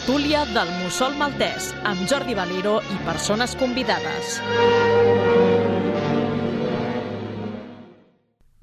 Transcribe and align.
tertúlia 0.00 0.46
del 0.48 0.68
Mussol 0.80 1.12
Maltès 1.20 1.74
amb 1.84 2.06
Jordi 2.08 2.32
Valero 2.32 2.78
i 2.80 2.94
persones 3.04 3.52
convidades. 3.60 4.38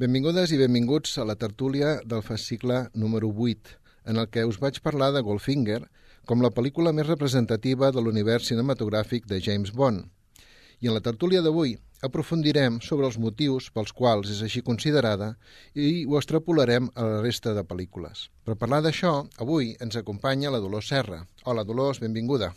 Benvingudes 0.02 0.50
i 0.50 0.58
benvinguts 0.58 1.14
a 1.22 1.28
la 1.30 1.36
tertúlia 1.38 2.00
del 2.02 2.24
fascicle 2.26 2.88
número 2.96 3.30
8, 3.30 3.78
en 4.10 4.18
el 4.18 4.32
que 4.34 4.48
us 4.50 4.58
vaig 4.58 4.82
parlar 4.82 5.12
de 5.14 5.22
Goldfinger 5.22 5.84
com 6.26 6.42
la 6.42 6.50
pel·lícula 6.50 6.90
més 6.90 7.06
representativa 7.06 7.92
de 7.94 8.02
l'univers 8.02 8.50
cinematogràfic 8.50 9.30
de 9.30 9.38
James 9.38 9.76
Bond. 9.78 10.10
I 10.82 10.90
en 10.90 10.98
la 10.98 11.06
tertúlia 11.06 11.46
d'avui 11.46 11.78
aprofundirem 12.06 12.80
sobre 12.86 13.08
els 13.08 13.18
motius 13.18 13.72
pels 13.74 13.94
quals 13.96 14.30
és 14.34 14.44
així 14.46 14.62
considerada 14.66 15.34
i 15.74 16.06
ho 16.06 16.18
extrapolarem 16.20 16.92
a 16.96 17.08
la 17.08 17.22
resta 17.24 17.54
de 17.58 17.64
pel·lícules. 17.66 18.28
Per 18.46 18.58
parlar 18.60 18.84
d'això, 18.86 19.24
avui 19.42 19.74
ens 19.82 19.98
acompanya 19.98 20.54
la 20.54 20.62
Dolors 20.62 20.92
Serra. 20.94 21.24
Hola, 21.46 21.66
Dolors, 21.66 22.02
benvinguda. 22.04 22.54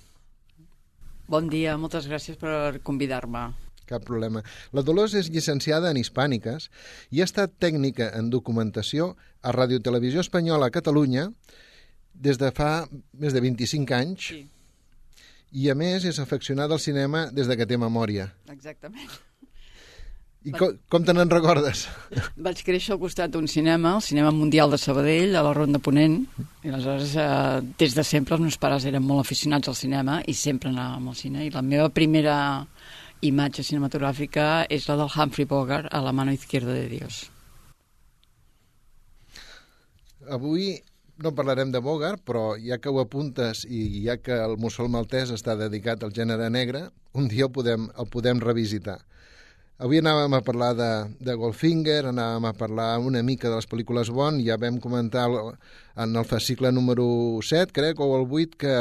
Bon 1.31 1.49
dia, 1.49 1.77
moltes 1.79 2.09
gràcies 2.11 2.37
per 2.37 2.83
convidar-me. 2.83 3.49
Cap 3.91 4.05
problema. 4.07 4.43
La 4.77 4.85
Dolors 4.87 5.17
és 5.19 5.31
llicenciada 5.31 5.91
en 5.91 5.99
Hispàniques 5.99 6.69
i 7.11 7.23
ha 7.23 7.27
estat 7.27 7.57
tècnica 7.63 8.11
en 8.19 8.31
documentació 8.31 9.15
a 9.43 9.55
Ràdio 9.57 9.81
Televisió 9.83 10.23
Espanyola 10.23 10.69
a 10.69 10.75
Catalunya 10.75 11.31
des 12.15 12.39
de 12.39 12.51
fa 12.55 12.87
més 13.19 13.35
de 13.35 13.43
25 13.43 13.97
anys. 13.97 14.29
Sí. 14.35 14.45
I, 15.51 15.67
a 15.73 15.75
més, 15.75 16.05
és 16.07 16.21
afeccionada 16.23 16.77
al 16.77 16.83
cinema 16.83 17.25
des 17.35 17.51
de 17.51 17.57
que 17.59 17.67
té 17.67 17.79
memòria. 17.81 18.29
Exactament. 18.53 19.11
I 20.41 20.55
com, 20.57 20.77
com 20.89 21.05
te 21.05 21.13
n'en 21.13 21.29
recordes? 21.29 21.83
Vaig 22.47 22.63
créixer 22.65 22.95
al 22.95 23.01
costat 23.03 23.33
d'un 23.35 23.45
cinema, 23.51 23.93
el 23.99 24.05
Cinema 24.05 24.31
Mundial 24.33 24.73
de 24.73 24.79
Sabadell, 24.81 25.35
a 25.37 25.43
la 25.45 25.53
Ronda 25.57 25.81
Ponent, 25.85 26.23
i 26.65 26.71
aleshores, 26.71 27.13
eh, 27.21 27.61
des 27.81 27.97
de 27.97 28.05
sempre, 28.09 28.39
els 28.39 28.47
meus 28.47 28.57
pares 28.61 28.87
eren 28.89 29.05
molt 29.05 29.21
aficionats 29.27 29.69
al 29.69 29.77
cinema 29.77 30.23
i 30.25 30.33
sempre 30.33 30.73
anàvem 30.73 31.11
al 31.13 31.19
cine. 31.19 31.45
I 31.45 31.53
la 31.53 31.61
meva 31.61 31.91
primera 31.93 32.37
imatge 33.21 33.67
cinematogràfica 33.69 34.47
és 34.73 34.89
la 34.89 34.97
del 35.03 35.13
Humphrey 35.13 35.45
Bogart 35.51 35.93
a 35.93 36.01
la 36.01 36.15
mano 36.17 36.33
izquierda 36.33 36.73
de 36.73 36.89
Dios. 36.89 37.27
Avui 40.31 40.79
no 41.21 41.35
parlarem 41.37 41.69
de 41.69 41.85
Bogart, 41.85 42.23
però 42.25 42.55
ja 42.57 42.81
que 42.81 42.89
ho 42.89 43.01
apuntes 43.03 43.67
i 43.69 44.07
ja 44.07 44.17
que 44.17 44.41
el 44.41 44.57
mussol 44.57 44.89
maltès 44.89 45.35
està 45.37 45.53
dedicat 45.59 46.01
al 46.01 46.17
gènere 46.17 46.49
negre, 46.49 46.87
un 47.13 47.29
dia 47.29 47.45
el 47.45 47.53
podem, 47.53 47.91
el 47.93 48.09
podem 48.09 48.41
revisitar. 48.41 49.03
Avui 49.81 49.97
anàvem 49.97 50.35
a 50.37 50.43
parlar 50.45 50.75
de, 50.77 50.91
de 51.25 51.35
Goldfinger, 51.41 52.03
anàvem 52.11 52.51
a 52.51 52.53
parlar 52.53 52.99
una 53.01 53.23
mica 53.25 53.49
de 53.49 53.57
les 53.57 53.69
pel·lícules 53.69 54.11
Bond, 54.13 54.43
ja 54.45 54.59
vam 54.61 54.77
comentar 54.77 55.23
el, 55.31 55.55
en 56.05 56.21
el 56.21 56.27
fascicle 56.29 56.69
número 56.69 57.07
7, 57.41 57.73
crec, 57.73 58.03
o 58.05 58.11
el 58.19 58.27
8, 58.29 58.59
que 58.61 58.75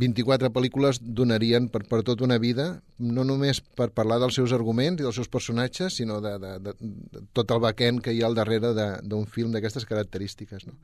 24 0.00 0.48
pel·lícules 0.56 1.02
donarien 1.02 1.68
per, 1.68 1.82
per 1.84 2.00
tota 2.06 2.24
una 2.24 2.40
vida, 2.40 2.70
no 2.96 3.26
només 3.28 3.60
per 3.60 3.90
parlar 3.92 4.16
dels 4.24 4.40
seus 4.40 4.56
arguments 4.56 5.02
i 5.02 5.04
dels 5.04 5.20
seus 5.20 5.28
personatges, 5.28 6.00
sinó 6.00 6.22
de, 6.24 6.32
de, 6.40 6.56
de, 6.64 6.76
de 6.80 7.24
tot 7.36 7.52
el 7.52 7.60
backend 7.60 8.00
que 8.00 8.16
hi 8.16 8.24
ha 8.24 8.30
al 8.30 8.40
darrere 8.40 8.72
d'un 9.04 9.28
film 9.28 9.52
d'aquestes 9.52 9.84
característiques. 9.84 10.64
No? 10.64 10.78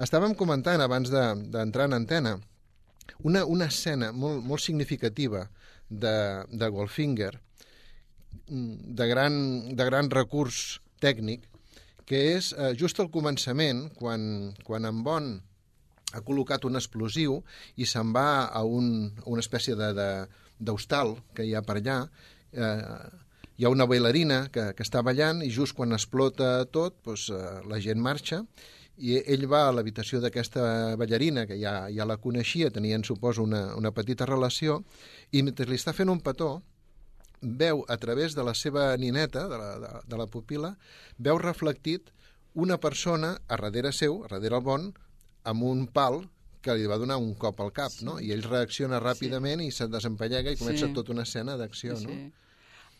Estàvem 0.00 0.32
comentant, 0.32 0.80
abans 0.80 1.12
d'entrar 1.12 1.84
de, 1.84 1.90
en 1.90 2.00
antena, 2.00 2.38
una, 3.20 3.44
una 3.44 3.68
escena 3.68 4.14
molt, 4.16 4.40
molt 4.40 4.64
significativa 4.64 5.50
de, 5.90 6.16
de 6.48 6.72
Goldfinger, 6.72 7.34
de 8.48 9.08
gran, 9.08 9.34
de 9.76 9.84
gran 9.88 10.10
recurs 10.12 10.80
tècnic, 11.02 11.48
que 12.04 12.20
és 12.36 12.52
eh, 12.52 12.72
just 12.78 13.00
al 13.00 13.10
començament, 13.12 13.88
quan, 13.96 14.52
quan 14.64 14.86
en 14.88 15.02
Bon 15.06 15.34
ha 16.14 16.22
col·locat 16.22 16.66
un 16.68 16.78
explosiu 16.78 17.40
i 17.80 17.88
se'n 17.88 18.12
va 18.14 18.46
a, 18.46 18.62
un, 18.62 19.10
a 19.24 19.28
una 19.32 19.42
espècie 19.42 19.74
d'hostal 19.74 21.16
que 21.34 21.46
hi 21.46 21.54
ha 21.54 21.64
per 21.66 21.80
allà. 21.80 21.98
Eh, 22.52 22.78
hi 23.56 23.66
ha 23.66 23.70
una 23.70 23.86
bailarina 23.86 24.48
que, 24.54 24.72
que 24.74 24.82
està 24.86 25.02
ballant 25.06 25.42
i 25.46 25.50
just 25.54 25.76
quan 25.78 25.94
explota 25.94 26.64
tot, 26.70 27.00
doncs, 27.06 27.28
eh, 27.30 27.60
la 27.70 27.80
gent 27.82 28.02
marxa 28.02 28.44
i 28.96 29.16
ell 29.18 29.48
va 29.50 29.64
a 29.68 29.72
l'habitació 29.74 30.20
d'aquesta 30.22 30.94
ballarina, 30.98 31.48
que 31.50 31.58
ja, 31.58 31.88
ja 31.90 32.06
la 32.06 32.18
coneixia, 32.22 32.70
tenien, 32.70 33.02
suposo, 33.02 33.42
una, 33.42 33.74
una 33.74 33.90
petita 33.90 34.26
relació, 34.26 34.84
i 35.32 35.42
mentre 35.42 35.66
li 35.66 35.78
està 35.80 35.92
fent 35.92 36.12
un 36.12 36.20
petó, 36.22 36.60
veu 37.40 37.84
a 37.88 37.96
través 38.00 38.34
de 38.34 38.44
la 38.44 38.54
seva 38.54 38.92
nineta, 38.96 39.48
de 39.48 39.58
la, 39.58 39.70
de, 39.78 39.90
de 40.08 40.20
la 40.20 40.26
pupila, 40.26 40.74
veu 41.18 41.38
reflectit 41.38 42.12
una 42.54 42.78
persona 42.78 43.34
a 43.48 43.58
darrere 43.58 43.92
seu, 43.92 44.22
a 44.24 44.30
darrere 44.36 44.60
el 44.60 44.64
bon, 44.64 44.92
amb 45.44 45.66
un 45.66 45.86
pal 45.86 46.22
que 46.64 46.74
li 46.78 46.86
va 46.88 46.96
donar 46.96 47.18
un 47.20 47.34
cop 47.36 47.60
al 47.60 47.74
cap, 47.76 47.92
sí. 47.92 48.06
no? 48.08 48.16
I 48.22 48.32
ell 48.32 48.46
reacciona 48.46 49.02
ràpidament 49.02 49.60
sí. 49.60 49.68
i 49.68 49.76
se'n 49.76 49.92
desempallega 49.92 50.54
i 50.54 50.58
comença 50.60 50.88
sí. 50.88 50.94
tota 50.96 51.12
una 51.12 51.26
escena 51.28 51.58
d'acció, 51.60 51.98
sí, 52.00 52.08
no? 52.08 52.16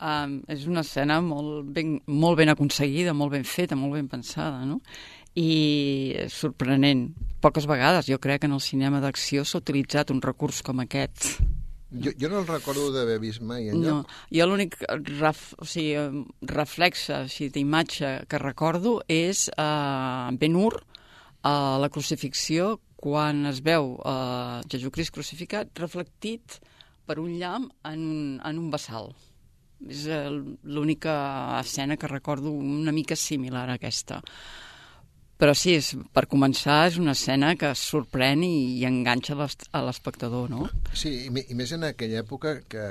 Um, 0.05 0.41
és 0.51 0.67
una 0.67 0.83
escena 0.83 1.21
molt 1.23 1.71
ben, 1.73 1.95
molt 2.11 2.37
ben 2.41 2.51
aconseguida, 2.53 3.15
molt 3.17 3.33
ben 3.33 3.47
feta, 3.47 3.79
molt 3.79 3.95
ben 3.95 4.11
pensada, 4.11 4.65
no? 4.67 4.81
I 5.39 6.19
sorprenent. 6.31 7.09
Poques 7.43 7.67
vegades, 7.71 8.11
jo 8.11 8.19
crec, 8.23 8.43
que 8.43 8.51
en 8.51 8.59
el 8.59 8.63
cinema 8.63 9.01
d'acció 9.03 9.47
s'ha 9.47 9.63
utilitzat 9.63 10.13
un 10.15 10.21
recurs 10.23 10.61
com 10.67 10.83
aquest. 10.83 11.31
Jo, 11.95 12.11
jo 12.19 12.31
no 12.33 12.41
el 12.43 12.49
recordo 12.49 12.89
d'haver 12.95 13.21
vist 13.23 13.43
mai 13.47 13.69
enlloc. 13.71 13.85
No, 13.85 14.17
jo 14.35 14.47
l'únic 14.51 14.81
ref, 15.21 15.53
o 15.63 15.69
sigui, 15.69 16.25
reflexe 16.51 17.15
així, 17.21 17.51
d'imatge 17.55 18.17
que 18.29 18.41
recordo 18.43 18.99
és 19.07 19.47
uh, 19.55 20.35
Ben-Hur, 20.41 20.81
a 21.45 21.77
la 21.79 21.91
crucifixió 21.93 22.79
quan 23.05 23.45
es 23.51 23.61
veu 23.61 23.99
eh, 24.01 24.61
Jesucrist 24.73 25.13
crucificat 25.13 25.77
reflectit 25.77 26.57
per 27.05 27.19
un 27.21 27.35
llamp 27.37 27.69
en 27.85 28.41
en 28.41 28.61
un 28.61 28.71
vessal. 28.73 29.11
És 29.85 30.07
eh, 30.09 30.31
l'única 30.65 31.15
escena 31.61 31.99
que 32.01 32.09
recordo 32.09 32.51
una 32.51 32.93
mica 32.97 33.17
similar 33.17 33.69
a 33.69 33.77
aquesta. 33.77 34.23
Però 35.45 35.53
sí, 35.53 35.75
és, 35.77 35.91
per 36.17 36.23
començar, 36.33 36.87
és 36.89 36.95
una 36.97 37.13
escena 37.13 37.51
que 37.61 37.75
sorprèn 37.77 38.41
i, 38.47 38.79
i 38.79 38.87
enganxa 38.89 39.35
a 39.37 39.83
l'espectador, 39.85 40.49
no? 40.49 40.71
Sí, 40.97 41.11
i, 41.27 41.43
i 41.53 41.57
més 41.59 41.75
en 41.77 41.85
aquella 41.85 42.23
època 42.23 42.55
que, 42.65 42.87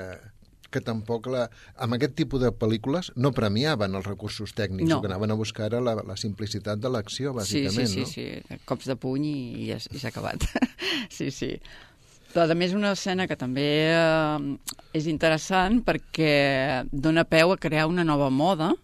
que 0.70 0.82
tampoc 0.86 1.26
la, 1.34 1.48
amb 1.82 1.96
aquest 1.96 2.14
tipus 2.20 2.44
de 2.44 2.52
pel·lícules 2.54 3.10
no 3.18 3.32
premiaven 3.34 3.98
els 3.98 4.06
recursos 4.06 4.54
tècnics, 4.54 4.86
no. 4.92 5.00
que 5.02 5.10
anaven 5.10 5.34
a 5.34 5.38
buscar 5.40 5.66
era 5.72 5.82
la, 5.82 5.96
la 6.06 6.14
simplicitat 6.14 6.78
de 6.78 6.94
l'acció, 6.94 7.34
bàsicament, 7.34 7.90
sí, 7.90 8.06
sí, 8.06 8.06
no? 8.06 8.12
Sí, 8.14 8.54
sí, 8.54 8.62
cops 8.70 8.86
de 8.92 9.00
puny 9.02 9.26
i, 9.32 9.36
i, 9.66 9.68
i 9.74 9.98
s'ha 9.98 10.14
acabat. 10.14 10.46
sí, 11.18 11.32
sí. 11.34 11.56
Però, 12.30 12.46
a 12.46 12.58
més, 12.58 12.78
una 12.78 12.94
escena 12.94 13.26
que 13.26 13.34
també 13.34 13.70
eh, 13.98 14.74
és 14.94 15.10
interessant 15.10 15.82
perquè 15.82 16.84
dona 16.90 17.26
peu 17.26 17.50
a 17.50 17.58
crear 17.58 17.90
una 17.90 18.06
nova 18.06 18.30
moda 18.30 18.76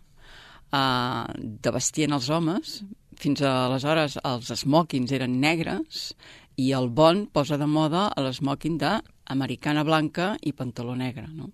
eh, 0.74 1.24
de 1.38 1.78
vestir 1.78 2.10
en 2.10 2.18
els 2.18 2.34
homes. 2.34 2.80
Fins 3.20 3.42
aleshores 3.44 4.16
els 4.24 4.52
smokings 4.62 5.12
eren 5.12 5.40
negres 5.42 6.10
i 6.60 6.70
el 6.76 6.88
Bon 6.96 7.26
posa 7.28 7.58
de 7.60 7.68
moda 7.68 8.08
l'esmoking 8.16 8.78
d'americana 8.80 9.84
blanca 9.84 10.32
i 10.40 10.54
pantaló 10.56 10.96
negre, 10.96 11.26
no? 11.28 11.50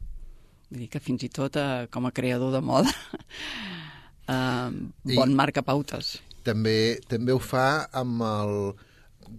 Vull 0.70 0.84
dir 0.84 0.90
que 0.90 1.02
fins 1.02 1.26
i 1.26 1.30
tot 1.30 1.58
eh, 1.58 1.86
com 1.90 2.06
a 2.06 2.12
creador 2.14 2.54
de 2.54 2.62
moda 2.62 2.90
eh, 4.34 4.70
bon 5.10 5.34
I 5.34 5.38
marca 5.38 5.62
pautes. 5.66 6.16
També, 6.46 6.98
també 7.10 7.34
ho 7.34 7.42
fa 7.42 7.86
amb 7.94 8.22
el 8.26 8.54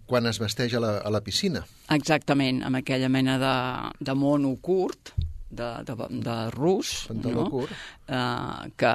quan 0.07 0.27
es 0.27 0.39
vesteix 0.43 0.75
a 0.75 0.83
la, 0.83 0.93
a 0.99 1.11
la 1.13 1.23
piscina. 1.23 1.63
Exactament, 1.95 2.59
amb 2.67 2.81
aquella 2.81 3.07
mena 3.11 3.37
de, 3.39 3.55
de 4.03 4.15
mono 4.19 4.51
curt, 4.59 5.13
de, 5.49 5.69
de, 5.87 5.95
de 6.27 6.37
rus, 6.51 7.05
Pantaló 7.07 7.45
no? 7.45 7.49
curt. 7.53 7.71
Uh, 8.07 8.67
que 8.75 8.93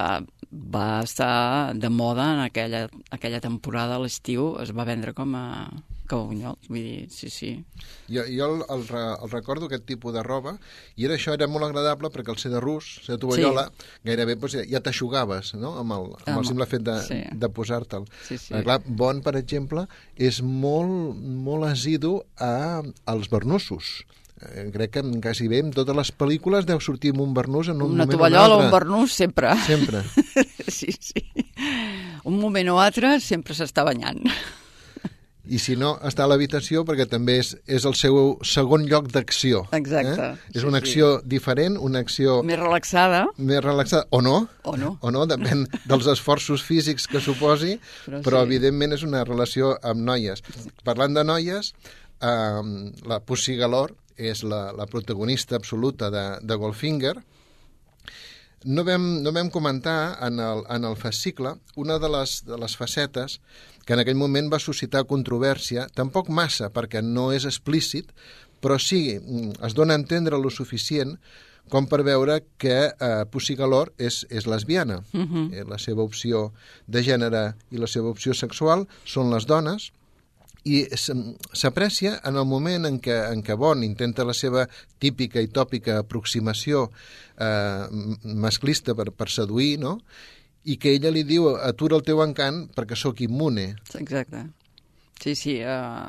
va 0.74 1.02
estar 1.04 1.74
de 1.74 1.90
moda 1.92 2.32
en 2.34 2.44
aquella, 2.46 2.86
aquella 3.10 3.40
temporada 3.40 3.96
a 3.96 4.02
l'estiu, 4.02 4.54
es 4.62 4.72
va 4.76 4.88
vendre 4.88 5.12
com 5.16 5.34
a, 5.38 5.46
que 6.12 6.18
bunyols, 6.28 6.68
vull 6.68 6.82
dir, 6.84 7.06
sí, 7.12 7.30
sí. 7.32 7.50
Jo, 8.12 8.24
jo 8.28 8.48
el, 8.48 8.62
el, 8.74 8.84
el 8.92 9.32
recordo, 9.32 9.68
aquest 9.68 9.86
tipus 9.88 10.14
de 10.14 10.22
roba, 10.26 10.56
i 10.96 11.06
era 11.08 11.16
això 11.16 11.34
era 11.36 11.48
molt 11.50 11.68
agradable 11.68 12.10
perquè 12.12 12.34
el 12.34 12.40
ser 12.42 12.52
de 12.52 12.60
rus, 12.62 12.90
ser 13.06 13.16
de 13.16 13.20
tovallola, 13.24 13.68
sí. 13.70 13.90
gairebé 14.10 14.36
doncs, 14.36 14.58
ja 14.70 14.82
t'aixugaves, 14.84 15.54
no?, 15.60 15.74
amb 15.82 15.96
el, 15.96 16.10
amb 16.26 16.42
el 16.42 16.48
simple 16.48 16.68
fet 16.70 16.84
de, 16.88 16.98
sí. 17.06 17.20
de 17.44 17.52
posar-te'l. 17.60 18.08
Sí, 18.28 18.38
sí. 18.38 18.54
Clar, 18.54 18.80
Bon, 19.02 19.22
per 19.24 19.36
exemple, 19.40 19.86
és 20.20 20.42
molt, 20.44 21.16
molt 21.46 21.70
asidu 21.70 22.18
a, 22.36 22.82
als 23.08 23.30
bernussos 23.32 24.02
crec 24.74 24.96
que 24.96 25.02
quasi 25.24 25.48
bé 25.50 25.62
en 25.64 25.70
totes 25.74 25.96
les 25.96 26.12
pel·lícules 26.16 26.66
deu 26.68 26.80
sortir 26.80 27.12
amb 27.14 27.22
un 27.26 27.36
bernús 27.36 27.70
en 27.72 27.80
un 27.80 27.92
Una 27.92 28.04
moment 28.04 28.16
tovallola 28.16 28.56
o 28.56 28.62
un, 28.62 28.66
un 28.66 28.74
bernús, 28.74 29.14
sempre. 29.14 29.54
Sempre. 29.66 30.02
sí, 30.68 30.94
sí. 30.98 31.22
Un 32.24 32.38
moment 32.40 32.74
o 32.74 32.80
altre 32.82 33.18
sempre 33.20 33.56
s'està 33.58 33.86
banyant 33.86 34.22
i 35.42 35.58
si 35.58 35.74
no, 35.76 35.96
està 36.06 36.24
a 36.24 36.30
l'habitació 36.30 36.84
perquè 36.86 37.06
també 37.10 37.36
és, 37.40 37.52
és 37.66 37.84
el 37.88 37.96
seu 37.98 38.18
segon 38.46 38.84
lloc 38.88 39.08
d'acció. 39.12 39.64
Exacte. 39.74 40.28
Eh? 40.30 40.58
És 40.58 40.66
una 40.68 40.78
acció 40.82 41.16
sí. 41.18 41.30
diferent, 41.34 41.78
una 41.82 42.02
acció... 42.04 42.38
Més 42.46 42.60
relaxada. 42.60 43.24
Més 43.38 43.62
relaxada, 43.64 44.06
o 44.14 44.22
no. 44.22 44.36
O 44.62 44.76
no. 44.78 44.94
O 45.02 45.10
no, 45.14 45.24
depèn 45.26 45.66
dels 45.90 46.08
esforços 46.14 46.62
físics 46.64 47.08
que 47.10 47.22
suposi, 47.24 47.74
però, 48.06 48.22
però 48.22 48.42
sí. 48.42 48.50
evidentment 48.52 48.94
és 48.98 49.06
una 49.08 49.24
relació 49.26 49.74
amb 49.82 50.06
noies. 50.06 50.44
Parlant 50.86 51.18
de 51.18 51.26
noies, 51.26 51.72
eh, 52.22 52.62
la 53.10 53.20
Pussy 53.26 53.58
Galore 53.58 53.98
és 54.30 54.42
la, 54.44 54.72
la 54.72 54.86
protagonista 54.86 55.56
absoluta 55.56 56.10
de, 56.10 56.24
de 56.42 56.54
Goldfinger, 56.54 57.16
no 58.64 58.84
vam, 58.86 59.22
no 59.22 59.32
vam 59.34 59.50
comentar 59.50 60.18
en 60.22 60.38
el, 60.38 60.62
en 60.70 60.84
el 60.84 60.96
fascicle 60.96 61.56
una 61.76 61.98
de 61.98 62.08
les, 62.08 62.44
de 62.46 62.58
les 62.58 62.76
facetes 62.78 63.40
que 63.84 63.96
en 63.96 64.02
aquell 64.04 64.14
moment 64.18 64.46
va 64.52 64.60
suscitar 64.62 65.02
controvèrsia, 65.10 65.88
tampoc 65.94 66.28
massa, 66.30 66.68
perquè 66.70 67.02
no 67.02 67.32
és 67.34 67.44
explícit, 67.48 68.12
però 68.62 68.76
sí, 68.78 69.18
mm, 69.18 69.56
es 69.66 69.74
dona 69.74 69.96
a 69.96 69.98
entendre 69.98 70.38
lo 70.38 70.50
suficient 70.54 71.16
com 71.72 71.86
per 71.90 72.02
veure 72.06 72.42
que 72.58 72.76
eh, 72.92 73.24
Pussy 73.32 73.56
Galore 73.58 73.90
és, 73.98 74.22
és 74.30 74.46
lesbiana. 74.46 75.00
Uh 75.12 75.18
Mhm. 75.18 75.34
-huh. 75.34 75.54
eh, 75.54 75.64
la 75.66 75.78
seva 75.78 76.02
opció 76.02 76.52
de 76.86 77.02
gènere 77.02 77.54
i 77.70 77.78
la 77.78 77.86
seva 77.86 78.08
opció 78.10 78.34
sexual 78.34 78.86
són 79.04 79.30
les 79.30 79.46
dones, 79.46 79.92
i 80.64 80.84
s'aprecia 80.94 82.18
en 82.28 82.36
el 82.38 82.46
moment 82.46 82.86
en 82.86 83.00
què, 83.02 83.16
en 83.32 83.42
què 83.42 83.56
Bond 83.58 83.82
intenta 83.86 84.26
la 84.26 84.34
seva 84.36 84.66
típica 85.02 85.42
i 85.42 85.50
tòpica 85.50 85.98
aproximació 85.98 86.84
eh, 87.38 87.86
masclista 88.22 88.94
per, 88.94 89.10
per 89.10 89.28
seduir, 89.30 89.74
no? 89.82 89.98
i 90.64 90.76
que 90.78 90.92
ella 90.94 91.10
li 91.10 91.24
diu 91.26 91.48
atura 91.56 91.98
el 91.98 92.04
teu 92.06 92.22
encant 92.22 92.68
perquè 92.76 92.98
sóc 92.98 93.20
immune. 93.24 93.72
Exacte. 93.98 94.44
Sí, 95.22 95.34
sí. 95.38 95.56
Uh, 95.62 96.06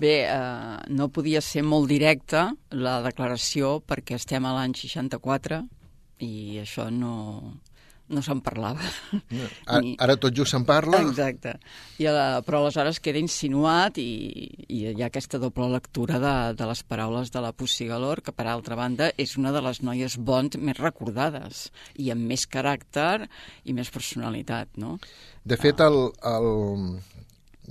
bé, 0.00 0.14
uh, 0.28 0.80
no 0.92 1.10
podia 1.12 1.42
ser 1.44 1.64
molt 1.64 1.90
directa 1.90 2.50
la 2.72 3.00
declaració 3.04 3.78
perquè 3.88 4.16
estem 4.20 4.48
a 4.48 4.54
l'any 4.56 4.76
64 4.78 5.62
i 6.24 6.60
això 6.62 6.88
no, 6.92 7.14
no 8.12 8.22
se'n 8.24 8.40
parlava. 8.44 8.84
No. 9.32 9.46
Ara, 9.72 9.92
ara 10.04 10.16
tot 10.20 10.34
just 10.36 10.54
se'n 10.54 10.66
parla. 10.68 11.00
Exacte. 11.02 11.54
I, 11.98 12.06
uh, 12.10 12.40
però 12.46 12.62
aleshores 12.62 13.00
queda 13.02 13.20
insinuat 13.20 13.98
i, 14.02 14.10
i 14.68 14.82
hi 14.92 15.02
ha 15.02 15.08
aquesta 15.08 15.40
doble 15.42 15.68
lectura 15.72 16.20
de, 16.22 16.34
de 16.58 16.68
les 16.68 16.82
paraules 16.88 17.32
de 17.32 17.42
la 17.44 17.52
Pussy 17.56 17.88
Galore, 17.90 18.24
que 18.24 18.34
per 18.36 18.46
altra 18.50 18.78
banda 18.78 19.10
és 19.20 19.36
una 19.40 19.52
de 19.54 19.62
les 19.64 19.82
noies 19.84 20.18
Bond 20.18 20.58
més 20.60 20.80
recordades 20.80 21.66
i 21.96 22.10
amb 22.14 22.28
més 22.32 22.46
caràcter 22.50 23.26
i 23.64 23.76
més 23.76 23.90
personalitat, 23.92 24.76
no? 24.76 24.98
De 25.44 25.58
fet, 25.58 25.80
el, 25.82 25.98
el, 26.28 26.50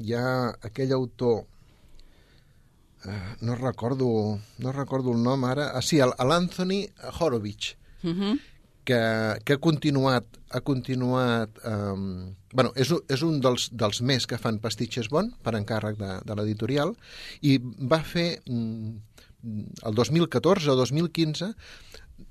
hi 0.01 0.15
ha 0.17 0.31
aquell 0.67 0.93
autor 0.97 1.43
eh, 3.05 3.35
no 3.41 3.55
recordo 3.59 4.39
no 4.63 4.73
recordo 4.75 5.13
el 5.13 5.21
nom 5.23 5.45
ara, 5.47 5.71
ah, 5.75 5.85
sí, 5.85 6.01
l'Anthony 6.01 6.85
Horowitz, 7.19 7.75
Uh 8.03 8.09
-huh. 8.09 8.39
Que, 8.85 8.99
que 9.45 9.57
ha 9.57 9.61
continuat, 9.61 10.25
ha 10.51 10.61
continuat 10.65 11.61
um, 11.67 12.33
bueno, 12.53 12.73
és, 12.75 12.91
és 13.09 13.23
un 13.25 13.39
dels, 13.43 13.69
dels 13.71 14.01
més 14.01 14.27
que 14.27 14.39
fan 14.41 14.59
pastitxes 14.63 15.09
bon 15.11 15.31
per 15.43 15.55
encàrrec 15.59 15.99
de, 15.99 16.17
de 16.27 16.37
l'editorial 16.37 16.95
i 17.41 17.57
va 17.61 18.01
fer 18.03 18.41
mm, 18.45 18.91
el 19.87 19.97
2014 19.97 20.71
o 20.73 20.77
2015 20.79 21.53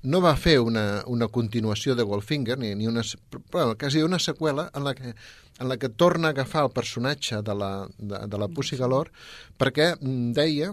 no 0.07 0.21
va 0.23 0.35
fer 0.39 0.59
una, 0.63 1.03
una 1.07 1.27
continuació 1.27 1.95
de 1.95 2.05
Goldfinger 2.07 2.57
ni, 2.59 2.73
ni 2.75 2.87
una, 2.87 3.03
bueno, 3.51 3.75
quasi 3.77 4.03
una 4.03 4.19
seqüela 4.19 4.69
en 4.73 4.85
la 4.87 4.95
que 4.95 5.15
en 5.61 5.69
la 5.69 5.77
que 5.77 5.89
torna 5.89 6.29
a 6.29 6.31
agafar 6.31 6.63
el 6.65 6.71
personatge 6.71 7.41
de 7.45 7.53
la, 7.53 7.87
de, 7.97 8.21
de 8.27 8.37
la 8.39 8.47
Pussy 8.47 8.77
Galore 8.77 9.11
perquè 9.59 9.93
mm, 9.99 10.31
deia 10.37 10.71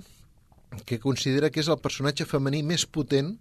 que 0.86 0.98
considera 1.00 1.50
que 1.50 1.60
és 1.60 1.69
el 1.69 1.81
personatge 1.82 2.28
femení 2.28 2.62
més 2.62 2.86
potent 2.86 3.34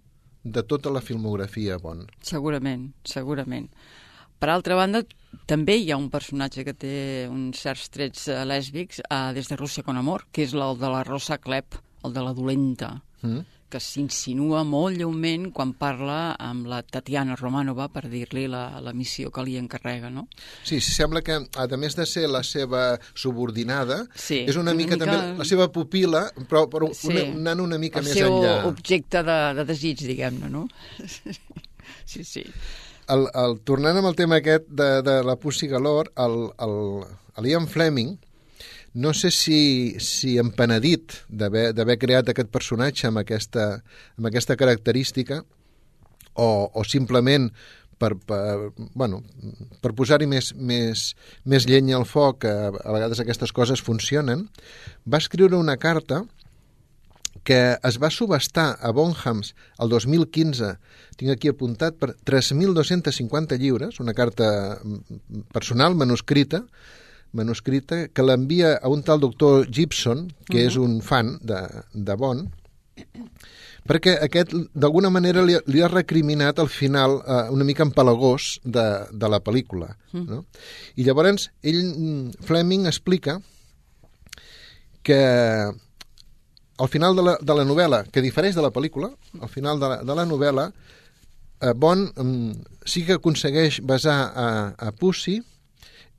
de 0.44 0.62
tota 0.62 0.90
la 0.90 1.00
filmografia 1.00 1.78
Bond. 1.78 2.10
Segurament, 2.22 2.92
segurament. 3.04 3.68
Per 4.38 4.48
altra 4.52 4.76
banda, 4.78 5.02
també 5.50 5.74
hi 5.80 5.90
ha 5.90 5.98
un 5.98 6.10
personatge 6.10 6.62
que 6.64 6.74
té 6.74 6.94
uns 7.30 7.58
certs 7.64 7.88
trets 7.90 8.28
eh, 8.30 8.44
lèsbics 8.46 9.02
eh, 9.02 9.32
des 9.34 9.50
de 9.50 9.56
Rússia 9.58 9.82
con 9.82 9.98
amor, 9.98 10.28
que 10.32 10.44
és 10.46 10.54
el 10.54 10.78
de 10.78 10.90
la 10.94 11.02
Rosa 11.04 11.38
Klepp, 11.42 11.74
el 12.04 12.14
de 12.14 12.22
la 12.22 12.32
dolenta, 12.32 13.00
Mm? 13.18 13.40
Que 13.68 13.80
s'insinua 13.80 14.62
molt 14.64 14.96
lleument 14.96 15.50
quan 15.52 15.74
parla 15.76 16.34
amb 16.40 16.66
la 16.70 16.82
Tatiana 16.82 17.36
Romanova 17.36 17.88
per 17.92 18.06
dir-li 18.08 18.46
la, 18.48 18.80
la 18.80 18.92
missió 18.96 19.30
que 19.30 19.44
li 19.44 19.56
encarrega, 19.60 20.10
no? 20.10 20.26
Sí, 20.64 20.80
sembla 20.80 21.22
que, 21.22 21.36
a 21.56 21.66
més 21.76 21.96
de 21.98 22.06
ser 22.08 22.26
la 22.28 22.42
seva 22.42 22.98
subordinada, 23.14 24.02
Sí, 24.14 24.44
és 24.48 24.56
una, 24.56 24.72
una 24.72 24.74
mica, 24.78 24.96
mica- 24.96 25.06
també 25.06 25.38
la 25.38 25.44
seva 25.48 25.68
pupila, 25.72 26.24
però, 26.48 26.66
però 26.72 26.88
Sí. 26.94 27.08
una, 27.12 27.26
anant 27.52 27.60
una 27.68 27.78
mica 27.78 28.00
el 28.00 28.06
més 28.08 28.14
seu 28.18 28.32
enllà. 28.40 28.56
objecte 28.66 29.22
de, 29.22 29.38
de 29.60 29.64
desig, 29.72 30.04
diguem-ne, 30.08 30.48
no? 30.48 30.66
Sí, 32.04 32.24
sí. 32.24 32.42
El, 33.08 33.26
el, 33.34 33.58
tornant 33.64 33.96
amb 34.00 34.08
el 34.10 34.16
tema 34.16 34.38
aquest 34.40 34.66
de, 34.68 34.88
de 35.04 35.18
la 35.24 35.36
Pussy 35.40 35.68
Galore, 35.68 36.10
el, 36.20 36.50
el, 36.64 36.74
el 37.40 37.46
Ian 37.50 37.66
Fleming, 37.68 38.14
no 38.94 39.12
sé 39.14 39.30
si, 39.34 39.96
si 40.00 40.38
empenedit 40.40 41.20
d'haver 41.28 41.72
d'haver 41.76 41.98
creat 42.00 42.30
aquest 42.32 42.50
personatge 42.54 43.08
amb 43.08 43.20
aquesta, 43.22 43.82
amb 44.16 44.30
aquesta 44.30 44.56
característica 44.56 45.42
o, 46.34 46.48
o 46.72 46.84
simplement 46.84 47.50
per, 47.98 48.14
per, 48.16 48.70
bueno, 48.94 49.22
per 49.82 49.92
posar-hi 49.98 50.28
més, 50.30 50.52
més, 50.54 51.12
més 51.44 51.66
llenya 51.68 51.98
al 51.98 52.06
foc, 52.06 52.44
que 52.46 52.52
a 52.70 52.92
vegades 52.94 53.20
aquestes 53.20 53.52
coses 53.52 53.82
funcionen, 53.82 54.46
va 55.04 55.18
escriure 55.18 55.58
una 55.58 55.76
carta 55.76 56.22
que 57.48 57.78
es 57.88 57.96
va 58.02 58.10
subestar 58.12 58.68
a 58.84 58.90
Bonhams 58.92 59.54
el 59.82 59.90
2015, 59.90 60.72
tinc 61.18 61.32
aquí 61.32 61.50
apuntat, 61.50 61.96
per 61.98 62.12
3.250 62.28 63.58
lliures, 63.60 64.00
una 64.04 64.14
carta 64.14 64.48
personal, 65.54 65.96
manuscrita, 65.96 66.64
manuscrita, 67.32 68.08
que 68.08 68.24
l'envia 68.24 68.76
a 68.76 68.88
un 68.88 69.02
tal 69.02 69.20
doctor 69.20 69.66
Gibson, 69.70 70.28
que 70.46 70.58
uh 70.58 70.62
-huh. 70.62 70.66
és 70.68 70.76
un 70.76 71.00
fan 71.02 71.38
de, 71.42 71.60
de 71.92 72.14
Bond, 72.16 72.48
perquè 73.88 74.18
aquest 74.20 74.52
d'alguna 74.74 75.10
manera 75.10 75.42
li, 75.42 75.56
li 75.66 75.82
ha 75.82 75.88
recriminat 75.88 76.58
al 76.58 76.68
final 76.68 77.22
eh, 77.24 77.48
una 77.54 77.64
mica 77.64 77.86
empalagós 77.86 78.60
de, 78.64 78.86
de 79.12 79.28
la 79.28 79.40
pel·lícula. 79.40 79.96
No? 80.12 80.44
I 80.96 81.04
llavors 81.04 81.50
ell, 81.62 81.82
mm, 81.84 82.44
Fleming, 82.44 82.86
explica 82.86 83.40
que 85.02 85.20
al 86.78 86.88
final 86.88 87.16
de 87.16 87.22
la, 87.22 87.38
de 87.40 87.54
la 87.54 87.64
novel·la, 87.64 88.04
que 88.12 88.22
difereix 88.22 88.54
de 88.54 88.62
la 88.62 88.70
pel·lícula, 88.70 89.10
al 89.40 89.48
final 89.48 89.80
de 89.80 89.88
la, 89.88 90.02
de 90.04 90.14
la 90.14 90.26
novel·la, 90.28 90.68
eh, 91.60 91.72
Bond 91.74 92.12
mm, 92.14 92.52
sí 92.84 93.04
que 93.06 93.16
aconsegueix 93.18 93.80
besar 93.82 94.18
a, 94.34 94.48
a 94.76 94.92
Pussy 94.92 95.40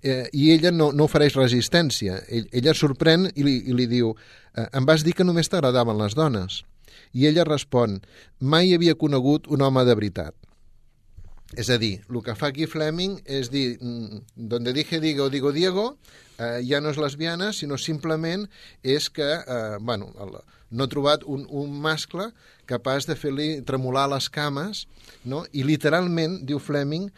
eh, 0.03 0.27
i 0.33 0.51
ella 0.53 0.71
no, 0.71 0.91
no 0.91 1.07
ofereix 1.09 1.37
resistència. 1.37 2.21
Ell, 2.27 2.49
ella 2.51 2.75
sorprèn 2.77 3.29
i 3.35 3.45
li, 3.45 3.55
i 3.69 3.75
li 3.75 3.87
diu 3.91 4.13
eh, 4.13 4.67
em 4.73 4.85
vas 4.85 5.05
dir 5.05 5.15
que 5.17 5.27
només 5.27 5.49
t'agradaven 5.51 5.99
les 5.99 6.17
dones. 6.17 6.63
I 7.13 7.29
ella 7.29 7.47
respon 7.47 7.99
mai 8.39 8.73
havia 8.75 8.97
conegut 8.97 9.47
un 9.47 9.63
home 9.65 9.85
de 9.87 9.95
veritat. 9.97 10.35
És 11.57 11.71
a 11.73 11.79
dir, 11.81 12.03
el 12.05 12.21
que 12.21 12.35
fa 12.37 12.51
aquí 12.51 12.67
Fleming 12.69 13.15
és 13.25 13.49
dir, 13.49 13.79
mm, 13.81 14.21
donde 14.35 14.73
dije 14.73 14.99
digo, 14.99 15.29
digo 15.29 15.51
Diego, 15.51 15.97
eh, 16.37 16.61
ja 16.61 16.79
no 16.79 16.91
és 16.93 16.97
lesbiana, 17.01 17.53
sinó 17.53 17.77
simplement 17.77 18.45
és 18.83 19.09
que, 19.09 19.25
eh, 19.25 19.77
bueno, 19.81 20.13
el, 20.21 20.37
no 20.69 20.83
ha 20.83 20.87
trobat 20.87 21.23
un, 21.25 21.47
un 21.49 21.73
mascle 21.81 22.29
capaç 22.69 23.07
de 23.09 23.15
fer-li 23.17 23.61
tremolar 23.65 24.07
les 24.09 24.29
cames, 24.29 24.85
no? 25.25 25.43
i 25.51 25.63
literalment, 25.65 26.45
diu 26.45 26.59
Fleming, 26.59 27.09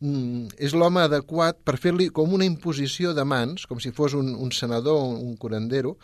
és 0.00 0.74
l'home 0.78 1.00
adequat 1.02 1.56
per 1.66 1.76
fer-li 1.76 2.08
com 2.14 2.32
una 2.32 2.44
imposició 2.46 3.10
de 3.14 3.24
mans, 3.26 3.66
com 3.66 3.80
si 3.82 3.90
fos 3.90 4.14
un, 4.14 4.28
un 4.38 4.52
senador 4.54 4.94
o 4.94 5.08
un 5.18 5.36
curandero, 5.36 5.96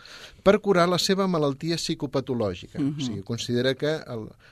per 0.43 0.59
curar 0.59 0.89
la 0.91 0.97
seva 0.99 1.27
malaltia 1.27 1.77
psicopatològica. 1.79 2.79
Uh 2.79 2.89
-huh. 2.89 2.97
O 2.97 3.05
sigui, 3.05 3.23
considera 3.23 3.73
que 3.75 3.99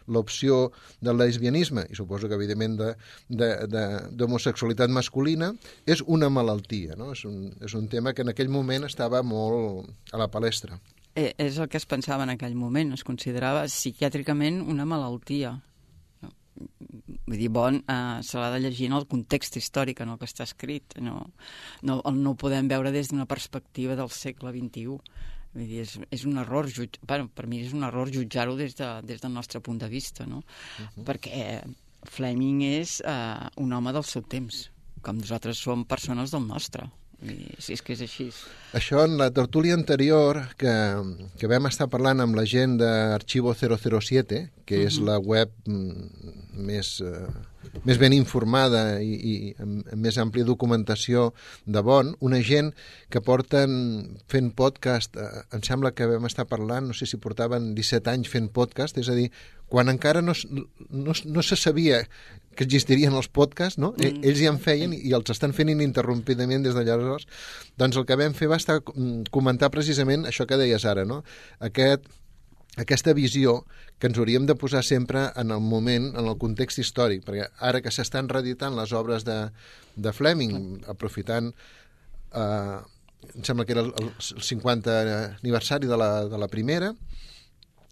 l'opció 0.08 0.72
del 1.02 1.18
lesbianisme, 1.18 1.86
i 1.90 1.96
suposo 1.96 2.28
que 2.28 2.36
evidentment 2.36 2.78
de- 2.80 2.96
de- 3.28 3.68
de- 3.68 4.08
d'homosexualitat 4.12 4.90
masculina, 4.90 5.54
és 5.86 6.02
una 6.08 6.30
malaltia. 6.30 6.96
No? 6.96 7.12
És, 7.12 7.26
un, 7.26 7.52
és 7.62 7.74
un 7.74 7.88
tema 7.88 8.14
que 8.14 8.22
en 8.22 8.30
aquell 8.30 8.50
moment 8.50 8.86
estava 8.86 9.22
molt 9.24 9.90
a 10.12 10.18
la 10.18 10.28
palestra. 10.30 10.80
Eh, 11.16 11.34
és 11.38 11.58
el 11.60 11.68
que 11.70 11.78
es 11.78 11.86
pensava 11.86 12.24
en 12.24 12.30
aquell 12.30 12.56
moment, 12.56 12.92
es 12.94 13.04
considerava 13.04 13.66
psiquiàtricament 13.66 14.62
una 14.68 14.86
malaltia. 14.86 15.62
Vull 17.25 17.39
dir, 17.39 17.50
bon, 17.56 17.77
eh, 17.88 18.20
se 18.25 18.39
l'ha 18.39 18.50
de 18.51 18.60
llegir 18.65 18.89
en 18.89 18.98
el 18.98 19.08
context 19.08 19.56
històric 19.60 20.01
en 20.03 20.12
el 20.12 20.18
que 20.20 20.27
està 20.27 20.44
escrit. 20.44 20.98
No, 21.00 21.22
no, 21.88 22.01
no 22.03 22.34
ho 22.34 22.39
podem 22.39 22.68
veure 22.72 22.92
des 22.92 23.12
d'una 23.12 23.27
perspectiva 23.30 23.96
del 24.00 24.12
segle 24.12 24.51
XXI. 24.51 24.98
Vull 25.53 25.70
dir, 25.70 25.84
és, 25.86 25.96
és 26.12 26.25
un 26.27 26.42
error, 26.42 26.68
jutj... 26.68 27.00
bueno, 27.08 27.30
per 27.30 27.48
mi 27.48 27.62
és 27.63 27.75
un 27.77 27.86
error 27.88 28.12
jutjar-ho 28.12 28.58
des, 28.60 28.75
de, 28.75 28.89
des 29.08 29.24
del 29.24 29.32
nostre 29.32 29.62
punt 29.63 29.80
de 29.80 29.88
vista, 29.88 30.25
no? 30.25 30.42
Uh 30.44 30.86
-huh. 30.86 31.06
Perquè 31.06 31.63
Fleming 32.03 32.63
és 32.63 33.01
eh, 33.06 33.50
un 33.58 33.74
home 33.74 33.94
del 33.94 34.03
seu 34.03 34.22
temps, 34.22 34.70
com 35.01 35.18
nosaltres 35.18 35.58
som 35.58 35.86
persones 35.86 36.32
del 36.32 36.46
nostre. 36.48 36.89
Dir, 37.24 37.56
si 37.63 37.72
és 37.77 37.82
que 37.82 37.94
és 37.96 38.01
així. 38.03 38.25
Això 38.75 39.03
en 39.08 39.15
la 39.20 39.30
tertúlia 39.32 39.77
anterior 39.77 40.42
que, 40.60 40.74
que 41.39 41.48
vam 41.48 41.70
estar 41.70 41.88
parlant 41.92 42.20
amb 42.20 42.36
la 42.36 42.44
gent 42.50 42.75
d'Arxivo 42.82 43.53
007, 43.56 44.50
que 44.65 44.75
uh 44.75 44.82
-huh. 44.82 44.88
és 44.88 45.00
la 45.00 45.18
web 45.20 45.50
mm, 45.65 46.34
més, 46.68 47.00
eh, 47.00 47.27
més 47.84 47.98
ben 47.98 48.13
informada 48.13 49.01
i, 49.01 49.13
i 49.13 49.56
amb, 49.60 49.88
amb 49.88 50.01
més 50.01 50.18
àmplia 50.18 50.44
documentació 50.44 51.34
de 51.65 51.82
bon, 51.82 52.15
una 52.20 52.42
gent 52.42 52.74
que 53.10 53.22
porten 53.22 54.20
fent 54.27 54.51
podcast, 54.51 55.15
eh, 55.15 55.44
em 55.51 55.63
sembla 55.63 55.94
que 55.94 56.06
vam 56.06 56.25
estar 56.25 56.46
parlant, 56.46 56.88
no 56.88 56.94
sé 56.94 57.06
si 57.06 57.18
portaven 57.18 57.74
17 57.75 58.10
anys 58.10 58.30
fent 58.30 58.50
podcast, 58.50 58.98
és 58.98 59.10
a 59.10 59.15
dir, 59.15 59.32
quan 59.68 59.89
encara 59.89 60.22
no, 60.22 60.34
no, 60.89 61.13
no 61.25 61.42
se 61.42 61.56
sabia 61.56 62.03
que 62.56 62.66
existirien 62.68 63.16
els 63.18 63.30
podcasts, 63.34 63.80
no? 63.82 63.94
Mm. 63.98 64.24
Ells 64.30 64.42
hi 64.42 64.50
en 64.50 64.60
feien 64.62 64.94
i 64.96 65.14
els 65.18 65.30
estan 65.34 65.56
fent 65.58 65.72
ininterrompidament 65.74 66.66
des 66.66 66.76
de 66.78 66.84
llavors. 66.88 67.28
Doncs 67.80 68.00
el 68.00 68.08
que 68.10 68.18
vam 68.20 68.36
fer 68.38 68.50
va 68.52 68.60
estar 68.62 68.80
mm, 68.82 69.30
comentar 69.34 69.72
precisament 69.74 70.28
això 70.30 70.48
que 70.50 70.60
deies 70.62 70.86
ara, 70.90 71.06
no? 71.10 71.22
Aquest, 71.64 72.08
aquesta 72.82 73.14
visió 73.18 73.62
que 74.00 74.10
ens 74.10 74.18
hauríem 74.20 74.48
de 74.50 74.56
posar 74.60 74.84
sempre 74.84 75.28
en 75.40 75.54
el 75.56 75.62
moment, 75.62 76.10
en 76.18 76.26
el 76.26 76.40
context 76.42 76.82
històric, 76.82 77.24
perquè 77.28 77.50
ara 77.62 77.82
que 77.82 77.94
s'estan 77.94 78.30
reeditant 78.32 78.76
les 78.78 78.94
obres 78.98 79.26
de, 79.28 79.38
de 79.96 80.14
Fleming, 80.14 80.84
aprofitant 80.92 81.54
eh, 82.34 82.80
em 83.34 83.44
sembla 83.46 83.66
que 83.66 83.76
era 83.78 83.86
el, 83.86 83.94
el 84.02 84.42
50 84.44 84.98
aniversari 85.40 85.88
de 85.88 85.98
la, 85.98 86.26
de 86.30 86.40
la 86.40 86.50
primera, 86.52 86.92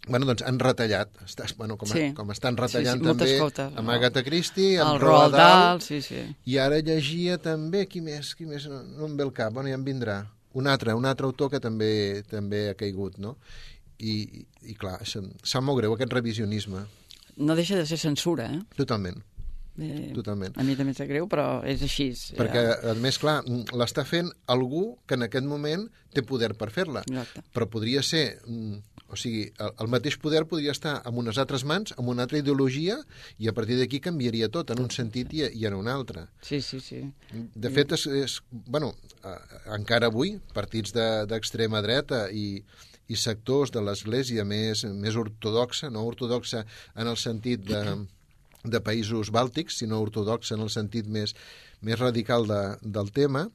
bueno, 0.08 0.26
doncs 0.26 0.42
han 0.46 0.58
retallat, 0.58 1.12
Estàs, 1.26 1.54
bueno, 1.58 1.76
com, 1.78 1.88
sí. 1.88 2.08
com 2.16 2.30
estan 2.34 2.56
retallant 2.58 2.98
sí, 2.98 3.04
sí, 3.04 3.08
també 3.12 3.38
coses, 3.38 3.74
amb 3.78 3.94
Agatha 3.94 4.24
Christie, 4.26 4.76
amb 4.82 4.96
el 4.96 5.02
Roald 5.02 5.36
Dahl, 5.38 5.82
sí, 5.84 6.00
sí. 6.02 6.24
i 6.50 6.58
ara 6.58 6.80
llegia 6.82 7.38
també, 7.42 7.84
qui 7.90 8.02
més, 8.04 8.34
qui 8.38 8.48
més, 8.48 8.66
no, 8.70 8.82
no 8.82 9.10
em 9.10 9.18
ve 9.18 9.28
el 9.28 9.34
cap, 9.36 9.54
bueno, 9.54 9.70
ja 9.70 9.78
em 9.78 9.86
vindrà, 9.86 10.22
un 10.58 10.66
altre, 10.66 10.94
un 10.98 11.06
altre 11.06 11.28
autor 11.28 11.52
que 11.52 11.60
també 11.62 12.22
també 12.28 12.68
ha 12.72 12.78
caigut, 12.78 13.18
no? 13.22 13.36
I, 14.02 14.44
i 14.66 14.74
clar, 14.74 14.98
sap 15.06 15.62
molt 15.62 15.78
greu 15.78 15.94
aquest 15.94 16.12
revisionisme. 16.12 16.82
No 17.38 17.54
deixa 17.56 17.78
de 17.78 17.86
ser 17.86 18.00
censura, 18.02 18.50
eh? 18.50 18.58
Totalment. 18.76 19.22
Eh, 19.78 20.10
Totalment. 20.12 20.58
A 20.60 20.64
mi 20.66 20.74
també 20.76 20.92
sap 20.96 21.08
greu, 21.08 21.28
però 21.30 21.62
és 21.64 21.80
així. 21.86 22.10
Perquè, 22.36 22.64
a 22.90 22.94
més, 23.00 23.16
clar, 23.22 23.38
l'està 23.78 24.04
fent 24.04 24.28
algú 24.52 24.98
que 25.06 25.16
en 25.16 25.28
aquest 25.28 25.46
moment 25.48 25.86
té 26.12 26.24
poder 26.26 26.52
per 26.58 26.68
fer-la. 26.74 27.06
Però 27.54 27.68
podria 27.72 28.02
ser 28.04 28.26
mm, 28.44 28.91
o 29.12 29.18
sigui, 29.20 29.44
el, 29.60 29.72
el 29.84 29.90
mateix 29.92 30.16
poder 30.20 30.44
podria 30.48 30.72
estar 30.72 30.94
en 31.08 31.18
unes 31.20 31.38
altres 31.42 31.66
mans, 31.68 31.92
amb 31.98 32.08
una 32.12 32.24
altra 32.24 32.40
ideologia, 32.40 32.96
i 33.38 33.50
a 33.50 33.54
partir 33.56 33.76
d'aquí 33.78 34.00
canviaria 34.00 34.48
tot, 34.52 34.72
en 34.72 34.80
un 34.82 34.88
sentit 34.94 35.34
i, 35.36 35.44
i 35.60 35.66
en 35.68 35.76
un 35.76 35.90
altre. 35.92 36.26
Sí, 36.40 36.62
sí, 36.64 36.80
sí. 36.80 37.02
De 37.32 37.72
fet, 37.74 37.92
és, 37.98 38.06
és 38.24 38.38
bueno, 38.52 38.94
encara 39.76 40.08
avui, 40.08 40.38
partits 40.56 40.96
d'extrema 40.96 41.82
de, 41.82 41.86
dreta 41.86 42.22
i, 42.32 42.62
i 43.12 43.18
sectors 43.20 43.74
de 43.74 43.84
l'Església 43.84 44.46
més, 44.48 44.86
més 44.88 45.18
ortodoxa, 45.20 45.92
no 45.92 46.06
ortodoxa 46.08 46.64
en 46.96 47.12
el 47.12 47.20
sentit 47.20 47.68
de, 47.68 47.82
de 48.64 48.80
països 48.80 49.32
bàltics, 49.34 49.82
sinó 49.82 50.00
ortodoxa 50.02 50.56
en 50.56 50.64
el 50.64 50.72
sentit 50.72 51.06
més, 51.06 51.36
més 51.82 52.00
radical 52.00 52.48
de, 52.48 52.62
del 52.82 53.12
tema, 53.12 53.48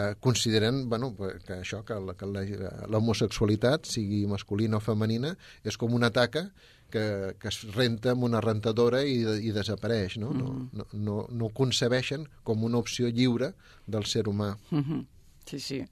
eh, 0.00 0.14
consideren 0.20 0.88
bueno, 0.88 1.12
que 1.16 1.60
això 1.60 1.82
que 1.84 1.98
l'homosexualitat, 2.00 3.86
sigui 3.86 4.24
masculina 4.30 4.78
o 4.80 4.84
femenina, 4.84 5.34
és 5.64 5.76
com 5.80 5.94
una 5.96 6.10
taca 6.14 6.48
que, 6.90 7.36
que 7.40 7.48
es 7.48 7.62
renta 7.74 8.14
amb 8.14 8.26
una 8.26 8.40
rentadora 8.44 9.02
i, 9.06 9.20
i 9.46 9.54
desapareix. 9.54 10.18
No? 10.18 10.32
Mm 10.32 10.40
-hmm. 10.40 10.68
no, 10.72 10.86
no, 10.92 11.16
no 11.30 11.46
ho 11.46 11.52
concebeixen 11.54 12.26
com 12.42 12.64
una 12.64 12.78
opció 12.78 13.08
lliure 13.08 13.54
del 13.86 14.04
ser 14.04 14.26
humà. 14.28 14.56
Mm 14.70 14.84
-hmm. 14.84 15.06
Sí, 15.46 15.60
sí. 15.60 15.84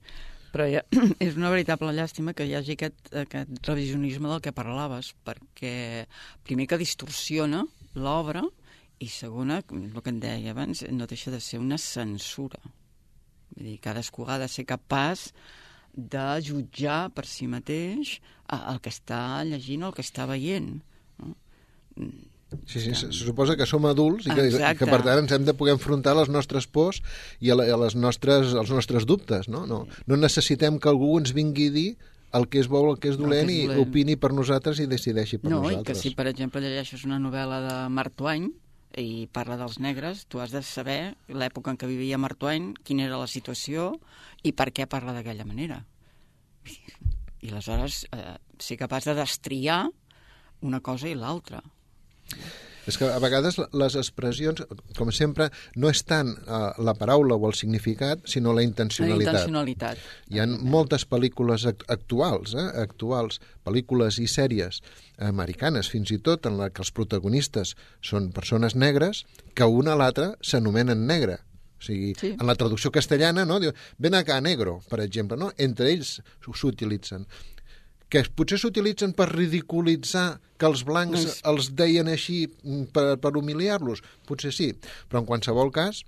Però 0.52 0.64
ja, 0.70 0.82
és 1.26 1.36
una 1.36 1.50
veritable 1.50 1.92
llàstima 1.92 2.34
que 2.34 2.46
hi 2.46 2.54
hagi 2.54 2.72
aquest, 2.72 3.12
aquest 3.14 3.66
revisionisme 3.66 4.28
del 4.28 4.40
que 4.40 4.52
parlaves, 4.52 5.14
perquè 5.24 6.06
primer 6.42 6.66
que 6.66 6.78
distorsiona 6.78 7.66
l'obra 7.94 8.42
i 8.98 9.08
segona, 9.08 9.62
el 9.70 10.02
que 10.02 10.10
em 10.10 10.20
deia 10.20 10.50
abans, 10.50 10.84
no 10.90 11.06
deixa 11.06 11.30
de 11.30 11.40
ser 11.40 11.60
una 11.60 11.78
censura. 11.78 12.58
Vull 13.58 13.72
dir, 13.72 13.78
cadascú 13.82 14.26
ha 14.30 14.38
de 14.38 14.46
ser 14.50 14.64
capaç 14.68 15.32
de 15.98 16.26
jutjar 16.46 17.08
per 17.10 17.26
si 17.26 17.48
mateix 17.50 18.18
el 18.54 18.78
que 18.82 18.92
està 18.94 19.42
llegint 19.48 19.82
o 19.82 19.90
el 19.90 19.96
que 19.96 20.04
està 20.06 20.28
veient. 20.30 20.76
No? 21.18 21.34
Sí, 22.64 22.80
sí, 22.80 22.94
se 22.96 23.10
suposa 23.12 23.58
que 23.58 23.66
som 23.68 23.84
adults 23.90 24.28
i 24.28 24.32
que, 24.32 24.44
que 24.78 24.86
per 24.88 25.02
tant 25.04 25.24
ens 25.24 25.34
hem 25.34 25.44
de 25.44 25.52
poder 25.58 25.74
enfrontar 25.76 26.14
a 26.14 26.20
les 26.22 26.30
nostres 26.32 26.68
pors 26.70 27.02
i 27.44 27.50
a, 27.52 27.58
la, 27.58 27.66
a 27.74 27.80
les 27.82 27.98
nostres, 27.98 28.54
als 28.56 28.70
nostres 28.72 29.04
dubtes. 29.10 29.50
No? 29.52 29.66
No, 29.68 29.82
no 30.06 30.20
necessitem 30.20 30.78
que 30.80 30.88
algú 30.88 31.10
ens 31.18 31.34
vingui 31.36 31.68
a 31.68 31.74
dir 31.74 31.90
el 32.38 32.46
que 32.48 32.62
és 32.62 32.70
bo 32.70 32.80
o 32.84 32.94
el 32.94 33.02
que 33.02 33.10
és 33.10 33.18
dolent, 33.18 33.48
que 33.48 33.58
és 33.58 33.66
dolent. 33.66 33.82
i 33.82 33.84
opini 33.84 34.16
per 34.20 34.30
nosaltres 34.36 34.80
i 34.80 34.88
decideixi 34.88 35.42
per 35.42 35.50
no, 35.50 35.60
nosaltres. 35.64 35.82
No, 35.82 35.84
i 35.84 35.90
que 35.90 35.98
si, 35.98 36.14
per 36.16 36.28
exemple, 36.30 36.62
llegeixes 36.64 37.04
una 37.08 37.20
novel·la 37.20 37.60
de 37.66 37.76
Mark 37.92 38.16
Twain, 38.16 38.48
i 38.96 39.28
parla 39.32 39.58
dels 39.60 39.78
negres, 39.82 40.24
tu 40.30 40.40
has 40.40 40.54
de 40.54 40.62
saber 40.64 41.14
l'època 41.28 41.72
en 41.72 41.78
què 41.80 41.88
vivia 41.90 42.18
Mark 42.18 42.38
Twain, 42.40 42.72
quina 42.84 43.04
era 43.04 43.20
la 43.20 43.28
situació 43.28 43.92
i 44.42 44.52
per 44.52 44.70
què 44.72 44.88
parla 44.88 45.14
d'aquella 45.16 45.46
manera. 45.48 45.82
I 47.42 47.52
aleshores 47.52 48.04
eh, 48.12 48.38
ser 48.58 48.78
capaç 48.80 49.10
de 49.10 49.14
destriar 49.18 49.82
una 50.62 50.80
cosa 50.80 51.08
i 51.08 51.14
l'altra. 51.14 51.62
És 52.88 52.96
que 52.96 53.08
a 53.12 53.18
vegades 53.20 53.58
les 53.76 53.96
expressions, 54.00 54.62
com 54.96 55.10
sempre, 55.12 55.50
no 55.76 55.90
és 55.92 56.00
tant 56.08 56.30
uh, 56.32 56.72
la 56.80 56.94
paraula 56.96 57.36
o 57.36 57.48
el 57.50 57.56
significat, 57.58 58.22
sinó 58.24 58.54
la 58.56 58.64
intencionalitat. 58.64 59.26
La 59.26 59.34
intencionalitat. 59.34 60.06
Hi 60.32 60.40
ha 60.40 60.46
moltes 60.48 61.04
pel·lícules 61.08 61.66
actuals, 61.68 62.54
eh, 62.56 62.68
actuals, 62.80 63.42
pel·lícules 63.68 64.20
i 64.22 64.28
sèries 64.30 64.80
americanes, 65.28 65.90
fins 65.92 66.14
i 66.14 66.20
tot, 66.24 66.48
en 66.48 66.56
la 66.60 66.70
que 66.72 66.80
els 66.84 66.94
protagonistes 66.96 67.74
són 68.00 68.30
persones 68.32 68.78
negres, 68.78 69.26
que 69.54 69.68
una 69.68 69.92
a 69.92 70.00
l'altra 70.00 70.32
s'anomenen 70.40 71.04
negre. 71.10 71.42
O 71.78 71.84
sigui, 71.84 72.14
sí. 72.18 72.32
en 72.34 72.46
la 72.48 72.56
traducció 72.58 72.90
castellana, 72.90 73.44
no? 73.46 73.60
Diu, 73.62 73.70
ven 74.02 74.16
acá, 74.18 74.40
negro, 74.42 74.80
per 74.90 75.02
exemple, 75.04 75.38
no? 75.38 75.52
Entre 75.62 75.92
ells 75.92 76.16
s'utilitzen 76.42 77.28
que 78.08 78.22
potser 78.36 78.58
s'utilitzen 78.60 79.14
per 79.16 79.28
ridiculitzar 79.30 80.38
que 80.58 80.68
els 80.68 80.84
blancs 80.88 81.24
es... 81.24 81.40
els 81.48 81.72
deien 81.76 82.08
així 82.10 82.46
mm, 82.48 82.90
per, 82.94 83.16
per 83.22 83.34
humiliar-los? 83.38 84.02
Potser 84.28 84.52
sí, 84.54 84.72
però 85.08 85.22
en 85.22 85.28
qualsevol 85.28 85.72
cas, 85.74 86.02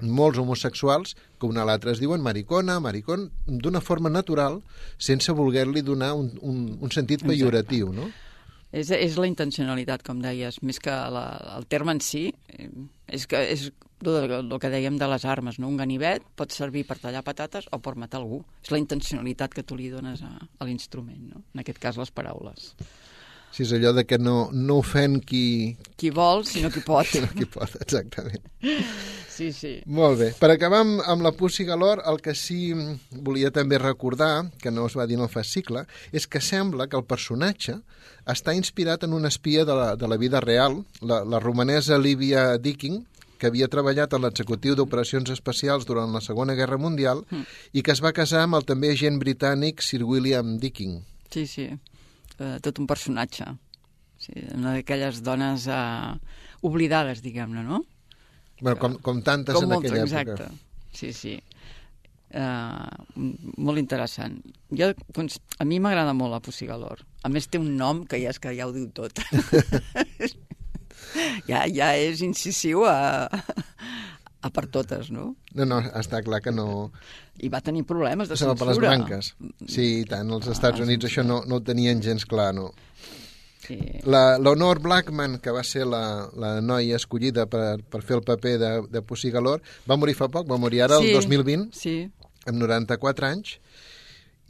molts 0.00 0.38
homosexuals 0.38 1.14
que 1.38 1.46
una 1.46 1.62
a 1.62 1.68
l'altra 1.68 1.92
es 1.94 2.02
diuen 2.02 2.22
maricona, 2.22 2.80
maricón, 2.82 3.28
d'una 3.46 3.82
forma 3.84 4.10
natural, 4.10 4.60
sense 4.98 5.32
voler-li 5.32 5.82
donar 5.82 6.14
un, 6.18 6.30
un, 6.42 6.62
un 6.80 6.94
sentit 6.94 7.24
pejoratiu, 7.26 7.92
no? 7.94 8.10
És, 8.74 8.90
és 8.90 9.14
la 9.20 9.28
intencionalitat, 9.30 10.02
com 10.02 10.18
deies, 10.22 10.58
més 10.66 10.80
que 10.82 10.90
la, 10.90 11.26
el 11.54 11.66
terme 11.70 11.94
en 11.94 12.00
si. 12.02 12.24
Eh, 12.50 12.66
és, 13.06 13.26
que, 13.30 13.38
és 13.54 13.68
el, 14.08 14.52
que 14.60 14.70
dèiem 14.72 14.98
de 15.00 15.08
les 15.10 15.24
armes, 15.24 15.58
no? 15.58 15.70
Un 15.70 15.80
ganivet 15.80 16.24
pot 16.36 16.52
servir 16.52 16.84
per 16.88 16.98
tallar 17.02 17.24
patates 17.26 17.68
o 17.72 17.80
per 17.82 17.96
matar 18.00 18.20
algú. 18.20 18.42
És 18.64 18.72
la 18.74 18.80
intencionalitat 18.82 19.54
que 19.54 19.64
tu 19.66 19.78
li 19.78 19.90
dones 19.92 20.22
a, 20.26 20.32
a 20.34 20.68
l'instrument, 20.68 21.32
no? 21.34 21.44
En 21.54 21.64
aquest 21.64 21.80
cas, 21.82 22.00
les 22.00 22.14
paraules. 22.14 22.72
Sí, 23.54 23.62
és 23.62 23.72
allò 23.76 23.92
de 23.94 24.02
que 24.02 24.18
no, 24.18 24.48
no 24.50 24.80
ofèn 24.82 25.20
qui... 25.22 25.76
Qui 26.00 26.10
vol, 26.10 26.42
sinó 26.48 26.72
qui 26.74 26.80
pot. 26.82 27.06
sinó 27.06 27.28
qui 27.38 27.46
pot, 27.46 27.76
exactament. 27.78 28.42
Sí, 29.30 29.52
sí. 29.54 29.76
Molt 29.86 30.18
bé. 30.18 30.28
Per 30.40 30.50
acabar 30.50 30.80
amb, 30.82 30.98
amb 31.06 31.22
la 31.22 31.30
Pussy 31.38 31.66
Galore, 31.68 32.02
el 32.10 32.18
que 32.22 32.34
sí 32.38 32.72
volia 33.14 33.52
també 33.54 33.78
recordar, 33.78 34.48
que 34.58 34.74
no 34.74 34.88
es 34.90 34.98
va 34.98 35.06
dir 35.06 35.20
en 35.20 35.24
el 35.28 35.30
fascicle, 35.30 35.84
és 36.10 36.26
que 36.26 36.42
sembla 36.42 36.88
que 36.90 36.98
el 36.98 37.06
personatge 37.06 37.78
està 38.26 38.56
inspirat 38.58 39.06
en 39.06 39.14
una 39.14 39.30
espia 39.30 39.62
de 39.68 39.78
la, 39.78 39.88
de 39.94 40.10
la 40.10 40.18
vida 40.18 40.42
real, 40.42 40.80
la, 41.00 41.22
la 41.22 41.38
romanesa 41.42 41.98
Livia 41.98 42.56
Dicking, 42.58 43.04
que 43.44 43.52
havia 43.52 43.68
treballat 43.68 44.16
a 44.16 44.22
l'executiu 44.24 44.72
d'operacions 44.72 45.28
especials 45.36 45.84
durant 45.84 46.16
la 46.16 46.24
Segona 46.24 46.56
Guerra 46.56 46.80
Mundial 46.80 47.26
mm. 47.28 47.44
i 47.76 47.84
que 47.84 47.92
es 47.92 48.00
va 48.00 48.16
casar 48.16 48.46
amb 48.48 48.56
el 48.56 48.64
també 48.64 48.94
agent 48.96 49.20
britànic 49.20 49.84
Sir 49.84 50.00
William 50.08 50.56
Dicking. 50.62 51.02
Sí, 51.28 51.44
sí 51.44 51.68
eh, 52.38 52.58
tot 52.62 52.78
un 52.78 52.88
personatge. 52.90 53.46
Sí, 54.18 54.34
una 54.54 54.76
d'aquelles 54.78 55.20
dones 55.26 55.66
eh, 55.68 56.14
oblidades, 56.64 57.22
diguem-ne, 57.24 57.64
no? 57.66 57.82
Bueno, 58.60 58.78
com, 58.80 58.96
com 59.04 59.20
tantes 59.26 59.56
com 59.56 59.66
en 59.66 59.74
moltes, 59.74 59.92
aquella 59.92 60.06
exacte. 60.06 60.46
època. 60.46 60.94
Sí, 60.94 61.12
sí. 61.12 61.34
Uh, 62.34 63.20
molt 63.62 63.78
interessant. 63.78 64.40
Jo, 64.74 64.88
doncs, 65.14 65.36
a 65.62 65.66
mi 65.68 65.76
m'agrada 65.82 66.14
molt 66.18 66.34
la 66.34 66.40
Pussy 66.42 66.66
Galore. 66.66 67.04
A 67.22 67.30
més, 67.30 67.46
té 67.46 67.60
un 67.62 67.76
nom 67.78 68.00
que 68.10 68.18
ja 68.18 68.32
és 68.34 68.40
que 68.42 68.50
ja 68.56 68.66
ho 68.66 68.72
diu 68.74 68.88
tot. 68.96 69.20
ja, 71.50 71.64
ja 71.70 71.92
és 71.98 72.22
incisiu 72.26 72.84
a, 72.88 73.28
a 74.44 74.50
per 74.54 74.66
totes, 74.72 75.10
no? 75.14 75.32
No, 75.54 75.66
no, 75.68 75.80
està 76.00 76.22
clar 76.26 76.42
que 76.44 76.52
no... 76.54 76.90
I 77.42 77.50
va 77.50 77.62
tenir 77.64 77.82
problemes 77.88 78.30
de 78.30 78.38
censura. 78.38 78.58
per 78.60 78.68
les 78.70 78.80
branques. 78.82 79.32
Sí, 79.66 79.86
i 80.02 80.08
tant. 80.08 80.28
Els 80.36 80.50
Estats 80.52 80.78
ah, 80.78 80.86
Units 80.86 81.08
això 81.08 81.24
no, 81.26 81.40
no 81.48 81.58
ho 81.58 81.64
tenien 81.66 82.02
gens 82.04 82.26
clar, 82.30 82.52
no. 82.54 82.70
Sí. 83.64 83.78
L'Honor 84.04 84.82
Blackman, 84.84 85.38
que 85.40 85.52
va 85.54 85.64
ser 85.64 85.86
la, 85.88 86.28
la 86.36 86.58
noia 86.60 86.98
escollida 87.00 87.46
per, 87.50 87.80
per 87.90 88.02
fer 88.04 88.18
el 88.18 88.24
paper 88.26 88.54
de, 88.60 88.72
de 88.92 89.02
Pussy 89.02 89.32
Galore, 89.32 89.64
va 89.88 89.96
morir 89.96 90.16
fa 90.18 90.28
poc, 90.28 90.46
va 90.50 90.60
morir 90.60 90.84
ara 90.84 91.00
sí, 91.00 91.08
el 91.08 91.16
2020, 91.16 91.70
sí. 91.72 91.94
amb 92.44 92.60
94 92.60 93.30
anys, 93.30 93.56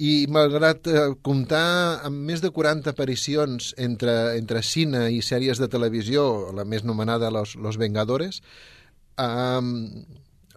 I 0.02 0.26
malgrat 0.34 0.88
eh, 0.90 1.04
comptar 1.22 2.00
amb 2.02 2.24
més 2.26 2.42
de 2.42 2.50
40 2.50 2.90
aparicions 2.90 3.74
entre, 3.78 4.34
entre 4.38 4.62
cine 4.66 5.06
i 5.14 5.20
sèries 5.22 5.60
de 5.62 5.68
televisió, 5.70 6.50
la 6.56 6.64
més 6.66 6.82
nomenada 6.82 7.30
Los, 7.30 7.54
Los 7.54 7.78
Vengadores, 7.78 8.40
eh, 9.18 9.60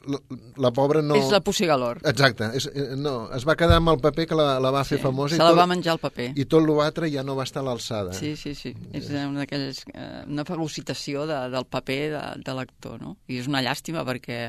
la, 0.08 0.20
la 0.58 0.72
pobra 0.72 1.02
no... 1.04 1.18
És 1.20 1.30
la 1.34 1.42
Pussy 1.44 1.68
Galore. 1.68 2.02
Exacte, 2.08 2.50
és, 2.58 2.68
eh, 2.72 2.96
no, 2.98 3.28
es 3.36 3.46
va 3.48 3.56
quedar 3.60 3.78
amb 3.82 3.92
el 3.94 4.00
paper 4.04 4.26
que 4.30 4.38
la, 4.40 4.48
la 4.64 4.72
va 4.74 4.84
fer 4.88 4.98
Sí, 4.98 5.04
famosa 5.04 5.36
Se 5.36 5.42
i 5.42 5.44
la 5.44 5.52
tot, 5.52 5.60
va 5.60 5.68
menjar 5.70 5.98
el 5.98 6.02
paper. 6.02 6.30
i 6.34 6.46
tot 6.50 6.66
l'altre 6.66 7.10
ja 7.14 7.26
no 7.28 7.36
va 7.38 7.46
estar 7.48 7.62
a 7.62 7.68
l'alçada. 7.68 8.16
Sí, 8.18 8.36
sí, 8.40 8.56
sí. 8.58 8.74
És 8.96 9.10
una 9.12 9.44
d'aquelles... 9.44 9.84
Eh, 9.94 10.24
una 10.28 10.46
fagocitació 10.48 11.28
de, 11.30 11.42
del 11.54 11.68
paper 11.70 12.00
de, 12.16 12.24
de 12.48 12.58
l'actor, 12.58 12.98
no? 13.04 13.18
I 13.28 13.42
és 13.44 13.52
una 13.52 13.62
llàstima 13.66 14.06
perquè 14.08 14.48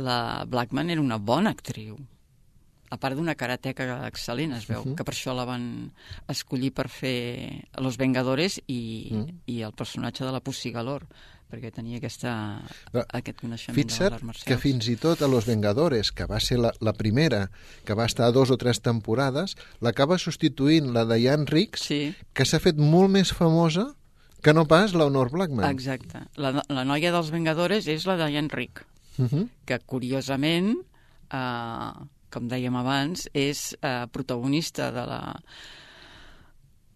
la 0.00 0.18
Blackman 0.48 0.90
era 0.94 1.04
una 1.04 1.20
bona 1.20 1.54
actriu. 1.54 1.98
A 2.90 2.96
part 2.98 3.16
d'una 3.16 3.34
karateca 3.34 4.06
excel·lent, 4.06 4.52
es 4.56 4.66
veu, 4.68 4.80
uh 4.80 4.84
-huh. 4.86 4.94
que 4.94 5.04
per 5.04 5.14
això 5.14 5.34
la 5.34 5.44
van 5.44 5.90
escollir 6.28 6.72
per 6.72 6.88
fer 6.88 7.64
Los 7.78 7.96
Vengadores 7.96 8.60
i, 8.66 9.08
uh 9.10 9.14
Mm. 9.16 9.22
-huh. 9.24 9.34
i 9.46 9.62
el 9.62 9.72
personatge 9.72 10.24
de 10.24 10.30
la 10.32 10.40
Pussy 10.40 10.70
Galore, 10.70 11.06
perquè 11.50 11.70
tenia 11.72 11.98
aquesta, 11.98 12.60
Però 12.92 13.04
aquest 13.08 13.40
coneixement 13.40 13.74
Fixa't 13.74 14.08
de 14.10 14.14
les 14.16 14.22
marcials. 14.22 14.44
que 14.44 14.58
fins 14.58 14.88
i 14.88 14.96
tot 14.96 15.22
a 15.22 15.28
Los 15.28 15.46
Vengadores, 15.46 16.10
que 16.12 16.24
va 16.26 16.40
ser 16.40 16.58
la, 16.58 16.72
la 16.80 16.92
primera, 16.92 17.50
que 17.84 17.94
va 17.94 18.04
estar 18.06 18.32
dos 18.32 18.50
o 18.50 18.56
tres 18.56 18.80
temporades, 18.80 19.56
l'acaba 19.80 20.18
substituint 20.18 20.92
la 20.92 21.04
Diane 21.04 21.44
Riggs, 21.46 21.80
Sí, 21.80 22.14
que 22.32 22.44
s'ha 22.44 22.58
fet 22.60 22.76
molt 22.76 23.10
més 23.10 23.32
famosa 23.32 23.94
que 24.42 24.52
no 24.52 24.66
pas 24.66 24.92
la 24.94 25.06
Honor 25.06 25.30
Blackman. 25.30 25.70
exacte. 25.70 26.18
La, 26.36 26.62
la 26.68 26.84
noia 26.84 27.10
dels 27.12 27.30
Vengadores 27.30 27.86
és 27.86 28.04
la 28.06 28.16
Diane 28.16 28.48
Rick. 28.50 28.84
Uh 29.16 29.24
-huh. 29.28 29.48
que 29.64 29.78
curiosament, 29.78 30.76
eh, 31.30 31.92
com 32.34 32.50
dèiem 32.50 32.76
abans, 32.76 33.28
és 33.32 33.72
eh, 33.80 34.04
protagonista 34.12 34.90
de 34.94 35.04
la 35.08 35.20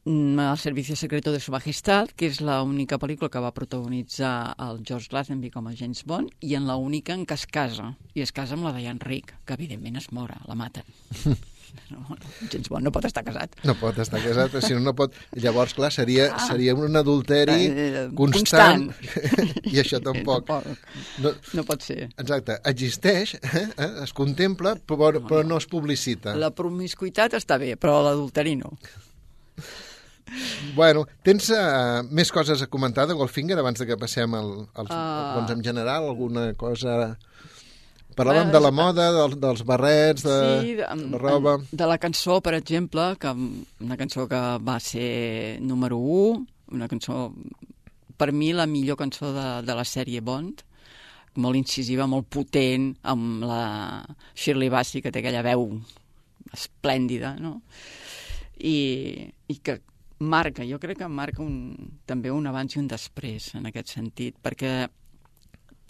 mm, 0.04 0.38
El 0.48 0.58
Servicio 0.58 0.96
Secreto 0.98 1.32
de 1.32 1.40
Su 1.40 1.54
Majestad, 1.54 2.10
que 2.18 2.30
és 2.32 2.42
l'única 2.42 2.98
pel·lícula 2.98 3.30
que 3.30 3.42
va 3.44 3.54
protagonitzar 3.54 4.54
el 4.68 4.82
George 4.82 5.14
Lazenby 5.14 5.52
com 5.54 5.70
a 5.70 5.76
James 5.78 6.02
Bond, 6.04 6.34
i 6.42 6.56
en 6.58 6.66
l'única 6.66 7.14
en 7.14 7.26
què 7.26 7.38
es 7.38 7.46
casa, 7.46 7.92
i 8.14 8.26
es 8.26 8.34
casa 8.34 8.58
amb 8.58 8.66
la 8.66 8.74
Diane 8.76 9.04
Rick, 9.06 9.36
que 9.46 9.58
evidentment 9.58 10.02
es 10.02 10.10
mora, 10.12 10.42
la 10.50 10.58
maten. 10.58 10.98
No, 11.92 12.02
no, 12.04 12.80
no 12.84 12.90
pot 12.92 13.04
estar 13.08 13.22
casat. 13.24 13.54
No 13.64 13.74
pot 13.80 13.96
estar 13.98 14.20
casat, 14.20 14.54
si 14.64 14.74
no, 14.74 14.80
no 14.84 14.92
pot... 14.94 15.14
Llavors, 15.40 15.72
clar, 15.74 15.90
seria, 15.92 16.28
Ah. 16.34 16.46
seria 16.46 16.74
un 16.76 16.96
adulteri 16.96 17.66
Eh, 17.68 18.02
constant, 18.16 18.88
constant. 18.90 19.66
i 19.72 19.78
això 19.80 20.00
tampoc. 20.04 20.44
Tampoc. 20.50 20.86
No, 21.24 21.32
No 21.56 21.64
pot 21.64 21.82
ser. 21.82 22.08
exacte, 22.18 22.58
existeix, 22.68 23.34
eh? 23.40 23.66
es 24.04 24.12
contempla, 24.12 24.76
però, 24.86 25.12
però 25.24 25.42
no 25.46 25.56
es 25.58 25.66
publicita. 25.66 26.34
La 26.36 26.50
promiscuitat 26.50 27.34
està 27.40 27.56
bé, 27.58 27.74
però 27.76 28.02
l'adulteri 28.04 28.56
no. 28.60 28.74
Bueno, 30.76 31.06
tens 31.24 31.48
uh, 31.56 32.02
més 32.12 32.28
coses 32.34 32.60
a 32.60 32.66
comentar 32.68 33.06
de 33.08 33.14
Goldfinger 33.16 33.56
abans 33.58 33.80
de 33.80 33.86
que 33.88 33.96
passem 33.96 34.34
al, 34.36 34.50
als, 34.76 34.90
Ah. 34.92 35.32
doncs 35.38 35.54
en 35.56 35.64
general, 35.64 36.04
alguna 36.10 36.50
cosa... 36.54 37.16
Parlàvem 38.18 38.50
de 38.50 38.60
la 38.60 38.72
moda, 38.74 39.08
del, 39.14 39.36
dels 39.38 39.62
barrets, 39.66 40.24
de, 40.26 40.38
sí, 40.60 40.72
de, 40.80 40.86
de 40.86 41.10
la 41.12 41.20
roba... 41.22 41.56
De 41.70 41.86
la 41.86 41.98
cançó, 42.02 42.40
per 42.42 42.56
exemple, 42.58 43.12
que 43.22 43.30
una 43.30 43.98
cançó 44.00 44.26
que 44.30 44.40
va 44.58 44.78
ser 44.82 45.60
número 45.62 46.00
1, 46.02 46.46
una 46.74 46.88
cançó, 46.90 47.28
per 48.18 48.32
mi, 48.34 48.50
la 48.52 48.66
millor 48.66 48.98
cançó 48.98 49.30
de, 49.36 49.46
de 49.62 49.78
la 49.78 49.86
sèrie 49.86 50.24
Bond, 50.24 50.64
molt 51.38 51.58
incisiva, 51.60 52.08
molt 52.10 52.26
potent, 52.34 52.90
amb 53.06 53.46
la 53.46 53.62
Shirley 54.34 54.72
Bassey, 54.72 55.04
que 55.04 55.14
té 55.14 55.22
aquella 55.22 55.44
veu 55.46 55.68
esplèndida, 56.54 57.36
no? 57.38 57.60
I, 58.58 59.28
i 59.46 59.58
que 59.62 59.78
marca, 60.18 60.66
jo 60.66 60.80
crec 60.82 61.04
que 61.04 61.08
marca 61.08 61.44
un, 61.44 61.76
també 62.08 62.32
un 62.34 62.50
abans 62.50 62.74
i 62.74 62.82
un 62.82 62.88
després, 62.90 63.52
en 63.54 63.70
aquest 63.70 63.94
sentit, 63.94 64.38
perquè 64.42 64.88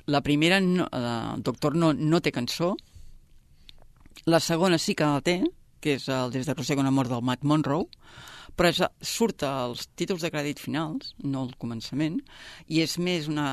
la 0.08 0.22
primera, 0.24 0.60
no, 0.60 0.88
el 0.92 1.42
Doctor 1.44 1.76
no, 1.76 1.92
no 1.92 2.20
té 2.24 2.32
cançó, 2.32 2.72
la 4.26 4.40
segona 4.40 4.78
sí 4.80 4.94
que 4.96 5.06
la 5.06 5.22
té, 5.24 5.38
que 5.84 5.98
és 5.98 6.08
el 6.12 6.32
Des 6.34 6.48
de 6.48 6.54
Roser 6.56 6.76
con 6.76 6.88
amor 6.88 7.10
del 7.10 7.22
Matt 7.22 7.44
Monroe, 7.44 7.86
però 8.58 8.72
és, 8.72 8.80
surt 9.04 9.44
als 9.46 9.86
títols 10.00 10.24
de 10.24 10.30
crèdit 10.34 10.58
finals, 10.58 11.12
no 11.22 11.44
al 11.44 11.52
començament, 11.60 12.18
i 12.66 12.80
és 12.82 12.96
més 12.98 13.28
una, 13.30 13.48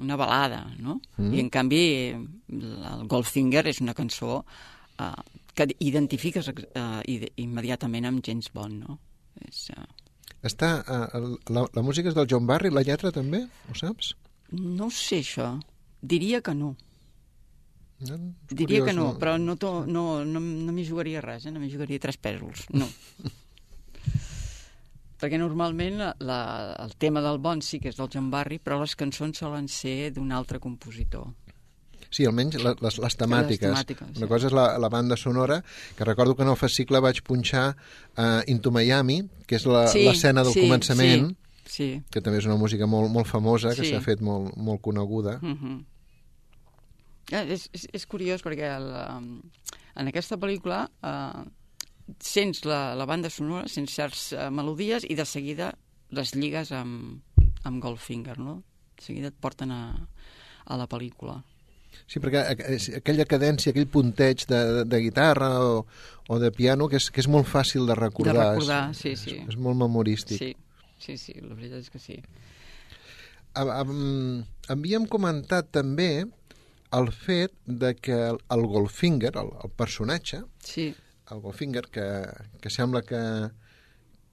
una 0.00 0.16
balada, 0.18 0.64
no? 0.80 0.98
Mm. 1.18 1.34
I 1.36 1.42
en 1.44 1.50
canvi 1.54 1.82
el 2.16 3.04
Goldfinger 3.12 3.66
és 3.70 3.82
una 3.84 3.94
cançó 3.94 4.40
uh, 4.40 5.12
que 5.54 5.68
identifiques 5.84 6.50
uh, 6.50 7.02
immediatament 7.38 8.08
amb 8.08 8.24
James 8.26 8.50
Bond, 8.54 8.88
no? 8.88 8.98
És, 9.46 9.68
uh, 9.76 9.86
Està, 10.48 10.72
uh, 10.82 11.36
la, 11.52 11.66
la 11.74 11.84
música 11.84 12.10
és 12.10 12.16
del 12.16 12.26
John 12.30 12.48
Barry, 12.48 12.72
la 12.74 12.86
lletra 12.86 13.14
també, 13.14 13.44
ho 13.68 13.76
saps? 13.78 14.14
no 14.52 14.86
ho 14.86 14.94
sé, 14.94 15.20
això. 15.22 15.52
Diria 16.02 16.40
que 16.42 16.54
no. 16.54 16.76
No? 18.00 18.16
Diria 18.50 18.80
curiós, 18.80 18.86
que 18.86 18.92
no, 18.94 19.06
però 19.18 19.38
no, 19.42 19.56
to, 19.58 19.84
no, 19.86 20.24
no, 20.24 20.38
no 20.38 20.72
m'hi 20.72 20.84
jugaria 20.86 21.20
res, 21.20 21.46
eh? 21.46 21.50
no 21.50 21.58
m'hi 21.58 21.70
jugaria 21.72 21.98
tres 21.98 22.16
pèsols, 22.22 22.68
no. 22.70 22.86
Perquè 25.18 25.34
normalment 25.40 25.98
la, 26.22 26.38
el 26.78 26.92
tema 26.94 27.18
del 27.24 27.40
Bond 27.42 27.64
sí 27.66 27.80
que 27.82 27.90
és 27.90 27.96
del 27.98 28.06
John 28.12 28.28
Barry, 28.30 28.60
però 28.62 28.78
les 28.78 28.94
cançons 28.94 29.40
solen 29.42 29.66
ser 29.66 30.12
d'un 30.14 30.30
altre 30.30 30.60
compositor. 30.62 31.26
Sí, 32.08 32.22
almenys 32.24 32.54
les, 32.62 32.78
les, 32.80 32.98
les 33.02 33.16
temàtiques. 33.20 33.66
temàtiques, 33.66 34.12
Una 34.14 34.28
sí. 34.28 34.30
cosa 34.30 34.46
és 34.48 34.54
la, 34.54 34.68
la 34.80 34.88
banda 34.88 35.16
sonora, 35.18 35.58
que 35.98 36.06
recordo 36.06 36.36
que 36.38 36.46
en 36.46 36.52
el 36.54 36.56
fascicle 36.56 37.02
vaig 37.04 37.18
punxar 37.26 37.72
uh, 37.74 38.40
Into 38.46 38.70
Miami, 38.72 39.24
que 39.44 39.58
és 39.58 39.66
la- 39.66 39.88
l'escena 39.92 40.44
del 40.46 40.54
sí, 40.54 40.62
començament, 40.68 41.26
Sí, 41.34 41.36
sí. 41.68 42.02
que 42.10 42.22
també 42.24 42.40
és 42.40 42.48
una 42.48 42.56
música 42.60 42.88
molt, 42.90 43.12
molt 43.12 43.28
famosa, 43.28 43.74
que 43.76 43.84
Sí. 43.84 43.92
s'ha 43.92 44.00
fet 44.04 44.20
molt, 44.24 44.56
molt 44.56 44.80
coneguda. 44.82 45.38
Uh 45.42 45.54
-huh. 45.54 45.84
és, 47.30 47.68
és, 47.72 47.86
és 47.92 48.06
curiós 48.06 48.42
perquè 48.42 48.76
el, 48.76 48.88
um, 49.16 49.42
en 49.96 50.08
aquesta 50.08 50.36
pel·lícula 50.36 50.88
uh, 51.02 51.44
sents 52.20 52.64
la, 52.64 52.94
la 52.94 53.04
banda 53.06 53.30
sonora, 53.30 53.68
sents 53.68 53.92
certes 53.92 54.32
uh, 54.32 54.50
melodies 54.50 55.04
i 55.08 55.14
de 55.14 55.24
seguida 55.24 55.74
les 56.10 56.34
lligues 56.34 56.72
amb, 56.72 57.20
amb 57.64 57.82
Goldfinger, 57.82 58.38
no? 58.38 58.62
De 58.96 59.04
seguida 59.04 59.28
et 59.28 59.34
porten 59.40 59.70
a, 59.70 60.08
a 60.64 60.76
la 60.76 60.86
pel·lícula. 60.88 61.42
Sí, 62.08 62.20
perquè 62.22 62.44
aquella 63.00 63.26
cadència, 63.28 63.72
aquell 63.72 63.88
punteig 63.90 64.46
de, 64.48 64.60
de, 64.72 64.84
de 64.88 65.00
guitarra 65.02 65.50
o, 65.60 65.84
o 66.28 66.38
de 66.38 66.50
piano, 66.54 66.88
que 66.88 66.96
és, 67.00 67.10
que 67.10 67.20
és 67.20 67.28
molt 67.28 67.48
fàcil 67.48 67.88
de 67.88 67.96
recordar. 67.98 68.34
De 68.34 68.46
recordar, 68.54 68.82
és, 68.94 69.02
sí, 69.02 69.14
sí. 69.16 69.36
És, 69.42 69.54
és 69.54 69.58
molt 69.60 69.76
memorístic. 69.80 70.38
Sí, 70.38 70.54
sí, 70.98 71.16
sí, 71.16 71.34
la 71.40 71.54
veritat 71.54 71.84
és 71.86 71.90
que 71.90 72.00
sí. 72.02 72.18
Havíem 73.58 75.06
comentat 75.10 75.70
també 75.74 76.26
el 76.94 77.10
fet 77.12 77.52
de 77.66 77.94
que 77.96 78.16
el, 78.30 78.38
el 78.54 78.66
Goldfinger, 78.66 79.34
el, 79.36 79.50
el 79.64 79.72
personatge, 79.76 80.42
Sí, 80.64 80.94
el 81.30 81.40
Goldfinger, 81.40 81.88
que, 81.92 82.06
que 82.60 82.70
sembla 82.70 83.02
que, 83.02 83.20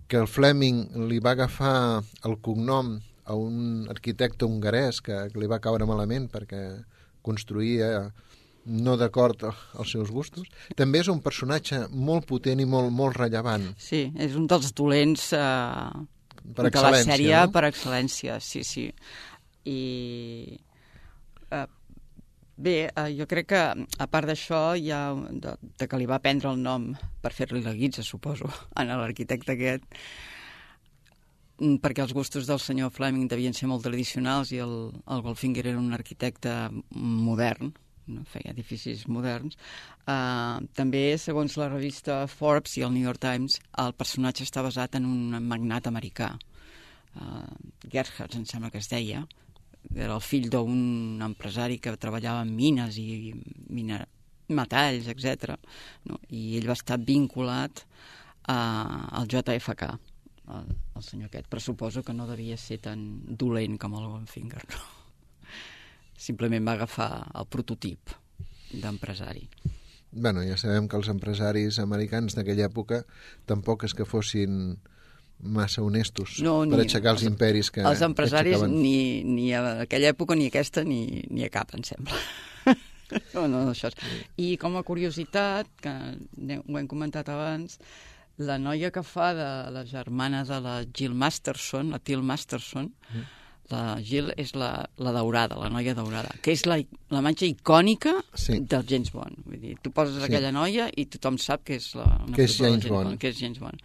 que 0.08 0.17
el 0.21 0.28
Fleming 0.28 0.86
li 1.10 1.19
va 1.19 1.34
agafar 1.36 2.04
el 2.23 2.38
cognom 2.41 2.99
a 3.25 3.36
un 3.36 3.88
arquitecte 3.89 4.45
hongarès 4.45 5.01
que, 5.01 5.17
que 5.32 5.41
li 5.41 5.49
va 5.49 5.60
caure 5.60 5.88
malament 5.89 6.30
perquè 6.32 6.62
construïa 7.25 8.12
no 8.65 8.95
d'acord 8.97 9.43
als 9.45 9.91
seus 9.93 10.12
gustos. 10.13 10.47
També 10.78 11.01
és 11.04 11.10
un 11.12 11.21
personatge 11.21 11.84
molt 11.91 12.25
potent 12.30 12.62
i 12.62 12.65
molt, 12.69 12.91
molt 12.93 13.17
rellevant. 13.17 13.73
sí, 13.78 14.12
és 14.17 14.36
un 14.38 14.47
dels 14.49 14.73
dolents 14.73 15.32
eh, 15.38 15.89
Per 16.55 16.67
excel·lència, 16.69 17.10
sèrie 17.10 17.39
no? 17.39 17.51
per 17.55 17.63
excel·lència, 17.69 18.38
sí, 18.43 18.62
sí. 18.67 18.86
I 19.65 19.79
eh, 21.49 21.65
bé, 22.55 22.75
eh, 22.88 23.10
jo 23.17 23.27
crec 23.29 23.49
que 23.53 23.63
a 23.65 24.08
part 24.12 24.29
d'això 24.29 24.62
hi 24.77 24.91
ha 24.93 25.01
de, 25.15 25.55
de 25.79 25.88
que 25.89 25.99
li 25.99 26.08
va 26.10 26.21
prendre 26.23 26.51
el 26.53 26.62
nom 26.62 26.91
per 27.21 27.34
fer-li 27.34 27.63
la 27.65 27.75
guitza, 27.75 28.03
suposo, 28.03 28.51
a 28.77 28.86
l'arquitecte 28.86 29.55
aquest 29.55 29.88
mm, 31.60 31.79
perquè 31.84 32.05
els 32.05 32.13
gustos 32.15 32.47
del 32.47 32.62
senyor 32.62 32.93
Fleming 32.95 33.29
devien 33.31 33.58
ser 33.58 33.69
molt 33.71 33.84
tradicionals 33.88 34.53
i 34.53 34.62
el, 34.63 34.77
el 34.93 35.25
Goldfinger 35.25 35.65
era 35.65 35.81
un 35.81 35.93
arquitecte 35.97 36.55
modern, 36.91 37.73
no? 38.07 38.23
feia 38.29 38.53
edificis 38.53 39.05
moderns. 39.11 39.57
Uh, 40.05 40.65
també, 40.77 41.05
segons 41.21 41.57
la 41.59 41.69
revista 41.71 42.23
Forbes 42.31 42.77
i 42.79 42.85
el 42.85 42.93
New 42.95 43.05
York 43.05 43.21
Times, 43.23 43.59
el 43.81 43.95
personatge 43.97 44.45
està 44.45 44.63
basat 44.65 44.99
en 44.99 45.07
un 45.09 45.39
magnat 45.47 45.89
americà. 45.91 46.33
Uh, 47.15 47.47
Gerhardt, 47.87 48.35
em 48.35 48.45
sembla 48.49 48.71
que 48.73 48.81
es 48.83 48.91
deia, 48.91 49.23
era 49.93 50.15
el 50.15 50.23
fill 50.23 50.49
d'un 50.49 51.21
empresari 51.23 51.77
que 51.81 51.95
treballava 52.01 52.43
en 52.45 52.53
mines 52.55 52.99
i 53.01 53.33
miner... 53.69 54.05
metalls, 54.45 55.07
etc. 55.09 55.55
No? 56.05 56.19
I 56.29 56.59
ell 56.59 56.67
va 56.69 56.75
estar 56.77 56.99
vinculat 57.01 57.81
a, 58.45 58.57
al 59.17 59.25
JFK, 59.31 59.87
el, 60.53 60.67
el 60.99 61.05
senyor 61.05 61.31
aquest, 61.31 61.47
però 61.49 61.63
suposo 61.63 62.03
que 62.05 62.13
no 62.13 62.27
devia 62.29 62.57
ser 62.61 62.77
tan 62.83 63.07
dolent 63.25 63.79
com 63.81 63.97
el 63.97 64.05
Goldfinger, 64.05 64.61
no? 64.69 64.83
Simplement 66.17 66.65
va 66.67 66.73
agafar 66.78 67.10
el 67.36 67.45
prototip 67.51 68.13
d'empresari. 68.71 69.47
bueno, 70.12 70.41
ja 70.47 70.56
sabem 70.58 70.88
que 70.88 70.95
els 70.95 71.10
empresaris 71.12 71.78
americans 71.80 72.36
d'aquella 72.36 72.69
època 72.69 73.01
tampoc 73.45 73.84
és 73.84 73.93
que 73.93 74.06
fossin 74.08 74.78
massa 75.39 75.82
honestos 75.84 76.38
No, 76.39 76.62
per 76.71 76.80
aixecar 76.80 77.12
els 77.12 77.23
imperis 77.28 77.69
que 77.69 77.82
Els 77.84 78.01
empresaris, 78.01 78.62
que 78.63 78.67
ni, 78.71 79.23
ni 79.28 79.49
a 79.54 79.82
aquella 79.84 80.13
època, 80.15 80.36
ni 80.36 80.47
aquesta, 80.47 80.84
ni, 80.88 81.25
ni 81.30 81.43
a 81.43 81.49
cap, 81.51 81.73
em 81.75 81.84
sembla. 81.84 82.15
no, 83.36 83.47
no, 83.51 83.65
això 83.73 83.91
és... 83.91 83.97
I 84.39 84.56
com 84.58 84.78
a 84.80 84.84
curiositat, 84.88 85.67
que 85.84 85.91
ho 86.56 86.78
hem 86.80 86.88
comentat 86.88 87.28
abans, 87.30 87.75
la 88.39 88.56
noia 88.58 88.91
que 88.95 89.04
fa 89.04 89.34
de 89.36 89.49
la 89.75 89.84
germana 89.86 90.45
de 90.47 90.62
la 90.63 90.78
Jill 90.88 91.13
Masterson, 91.13 91.91
la 91.91 91.99
Till 91.99 92.23
Masterson, 92.23 92.93
Mm. 93.12 93.32
La 93.71 93.97
Jill 94.01 94.32
és 94.38 94.54
la, 94.56 94.86
la 94.97 95.12
daurada, 95.12 95.56
la 95.58 95.69
noia 95.73 95.95
daurada, 95.97 96.30
que 96.41 96.51
és 96.54 96.65
la, 96.69 96.78
la 97.10 97.19
imatge 97.23 97.47
icònica 97.49 98.13
Sí. 98.34 98.60
del 98.62 98.86
James 98.88 99.12
Bond. 99.12 99.39
Vull 99.45 99.60
dir, 99.60 99.78
tu 99.82 99.91
poses 99.91 100.19
Sí. 100.19 100.23
aquella 100.28 100.51
noia 100.51 100.89
i 100.95 101.06
tothom 101.08 101.38
sap 101.41 101.63
que 101.63 101.75
és, 101.75 101.95
la, 101.95 102.06
una 102.28 102.36
Que 102.36 102.43
és 102.45 102.58
de 102.58 102.67
James 102.69 102.88
Bond. 102.88 103.17
que 103.17 103.30
és 103.30 103.39
James 103.39 103.60
Bond. 103.60 103.82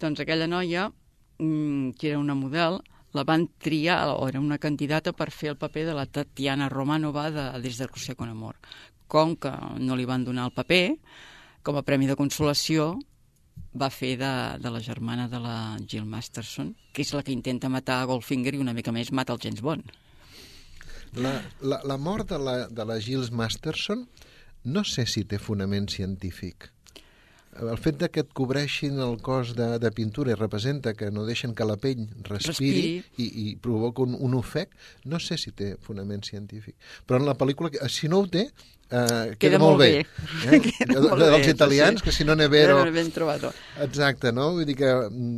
Doncs 0.00 0.20
aquella 0.20 0.46
noia, 0.48 0.90
mm, 1.38 1.90
que 1.98 2.08
era 2.10 2.18
una 2.18 2.34
model, 2.34 2.80
la 3.12 3.24
van 3.24 3.48
triar, 3.58 4.08
o 4.16 4.28
era 4.28 4.38
una 4.40 4.56
candidata 4.58 5.12
per 5.12 5.30
fer 5.32 5.50
el 5.50 5.56
paper 5.56 5.84
de 5.86 5.94
la 5.94 6.06
Tatiana 6.06 6.68
Romanova 6.68 7.30
de 7.30 7.60
Des 7.60 7.76
de 7.76 7.86
Rússia 7.88 8.14
con 8.14 8.28
amor. 8.28 8.56
Com 9.08 9.34
que 9.36 9.50
no 9.80 9.96
li 9.96 10.04
van 10.06 10.24
donar 10.24 10.44
el 10.46 10.52
paper, 10.52 10.96
com 11.62 11.76
a 11.76 11.82
premi 11.82 12.06
de 12.06 12.14
consolació, 12.16 12.98
va 13.74 13.90
fer 13.90 14.16
de, 14.18 14.30
de 14.58 14.70
la 14.72 14.80
germana 14.82 15.28
de 15.30 15.38
la 15.38 15.56
Jill 15.86 16.06
Masterson, 16.08 16.74
que 16.92 17.04
és 17.04 17.12
la 17.14 17.22
que 17.22 17.34
intenta 17.34 17.70
matar 17.70 18.00
a 18.00 18.08
Goldfinger 18.10 18.54
i 18.56 18.62
una 18.62 18.74
mica 18.74 18.92
més 18.92 19.12
mata 19.12 19.36
el 19.36 19.42
James 19.42 19.62
Bond. 19.62 19.92
La, 21.14 21.40
la, 21.62 21.80
la 21.86 21.96
mort 21.98 22.28
de 22.30 22.38
la, 22.38 22.56
de 22.70 22.84
la 22.86 22.98
Gilles 23.02 23.30
Masterson 23.34 24.06
no 24.64 24.84
sé 24.84 25.06
si 25.08 25.24
té 25.24 25.38
fonament 25.40 25.88
científic. 25.90 26.68
El 27.60 27.76
fet 27.76 27.98
de 28.00 28.08
que 28.08 28.22
et 28.24 28.32
cobreixin 28.36 28.98
el 29.04 29.18
cos 29.20 29.52
de, 29.58 29.74
de 29.82 29.90
pintura 29.92 30.32
i 30.32 30.38
representa 30.38 30.94
que 30.96 31.10
no 31.12 31.26
deixen 31.28 31.52
que 31.54 31.66
la 31.68 31.76
pell 31.80 32.06
respiri, 32.24 32.48
Respiri. 32.48 32.90
i, 33.20 33.28
i 33.50 33.56
provoca 33.60 34.02
un, 34.06 34.16
un 34.16 34.34
ofec, 34.38 34.72
no 35.04 35.20
sé 35.20 35.36
si 35.40 35.52
té 35.52 35.74
fonament 35.84 36.24
científic. 36.24 36.76
Però 37.06 37.20
en 37.20 37.28
la 37.28 37.36
pel·lícula, 37.36 37.72
si 37.92 38.08
no 38.08 38.22
ho 38.22 38.28
té, 38.32 38.46
eh, 38.90 39.36
queda, 39.38 39.58
molt 39.60 39.78
bé. 39.82 39.90
bé. 39.92 40.56
Eh? 40.56 40.60
Queda 40.80 41.02
molt 41.02 41.10
de- 41.10 41.18
bé, 41.18 41.26
dels 41.26 41.36
això 41.42 41.54
italians, 41.54 42.00
sí. 42.00 42.06
que 42.08 42.16
si 42.16 42.24
no 42.24 42.36
ne 42.38 42.48
vero... 42.48 42.80
Ben, 42.92 43.12
trobat. 43.12 43.46
Exacte, 43.84 44.32
no? 44.32 44.50
Vull 44.56 44.66
dir 44.68 44.78
que 44.80 44.90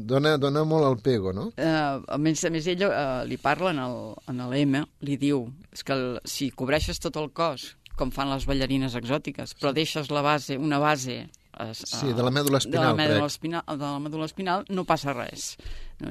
dona, 0.08 0.37
dona 0.38 0.64
molt 0.68 0.87
al 0.88 0.98
pego, 1.02 1.35
no? 1.37 1.50
Uh, 1.58 2.00
a 2.06 2.18
més, 2.22 2.44
a 2.46 2.50
més 2.54 2.66
ella 2.70 2.88
uh, 2.88 3.20
li 3.28 3.38
parla 3.40 3.74
en 3.74 3.82
el, 3.82 4.00
en 4.30 4.42
l'M, 4.48 4.82
li 5.06 5.18
diu 5.20 5.46
és 5.72 5.82
que 5.82 5.96
el, 5.96 6.08
si 6.28 6.50
cobreixes 6.54 7.02
tot 7.02 7.18
el 7.20 7.30
cos, 7.35 7.72
com 7.98 8.11
fan 8.14 8.30
les 8.32 8.46
ballarines 8.48 8.94
exòtiques, 8.98 9.52
però 9.61 9.74
deixes 9.76 10.11
la 10.14 10.22
base, 10.24 10.56
una 10.58 10.78
base... 10.82 11.24
Uh, 11.53 11.75
Sí, 11.77 12.12
de 12.17 12.23
la 12.25 12.31
mèdula 12.33 12.47
de 12.47 12.53
la 12.57 12.59
espinal, 12.65 12.97
mèdula 12.97 13.19
crec. 13.21 13.31
espinal, 13.35 13.62
de 13.69 13.85
la 13.85 13.99
mèdula 14.01 14.25
espinal, 14.25 14.65
no 14.71 14.85
passa 14.88 15.12
res. 15.12 15.57
No? 16.01 16.09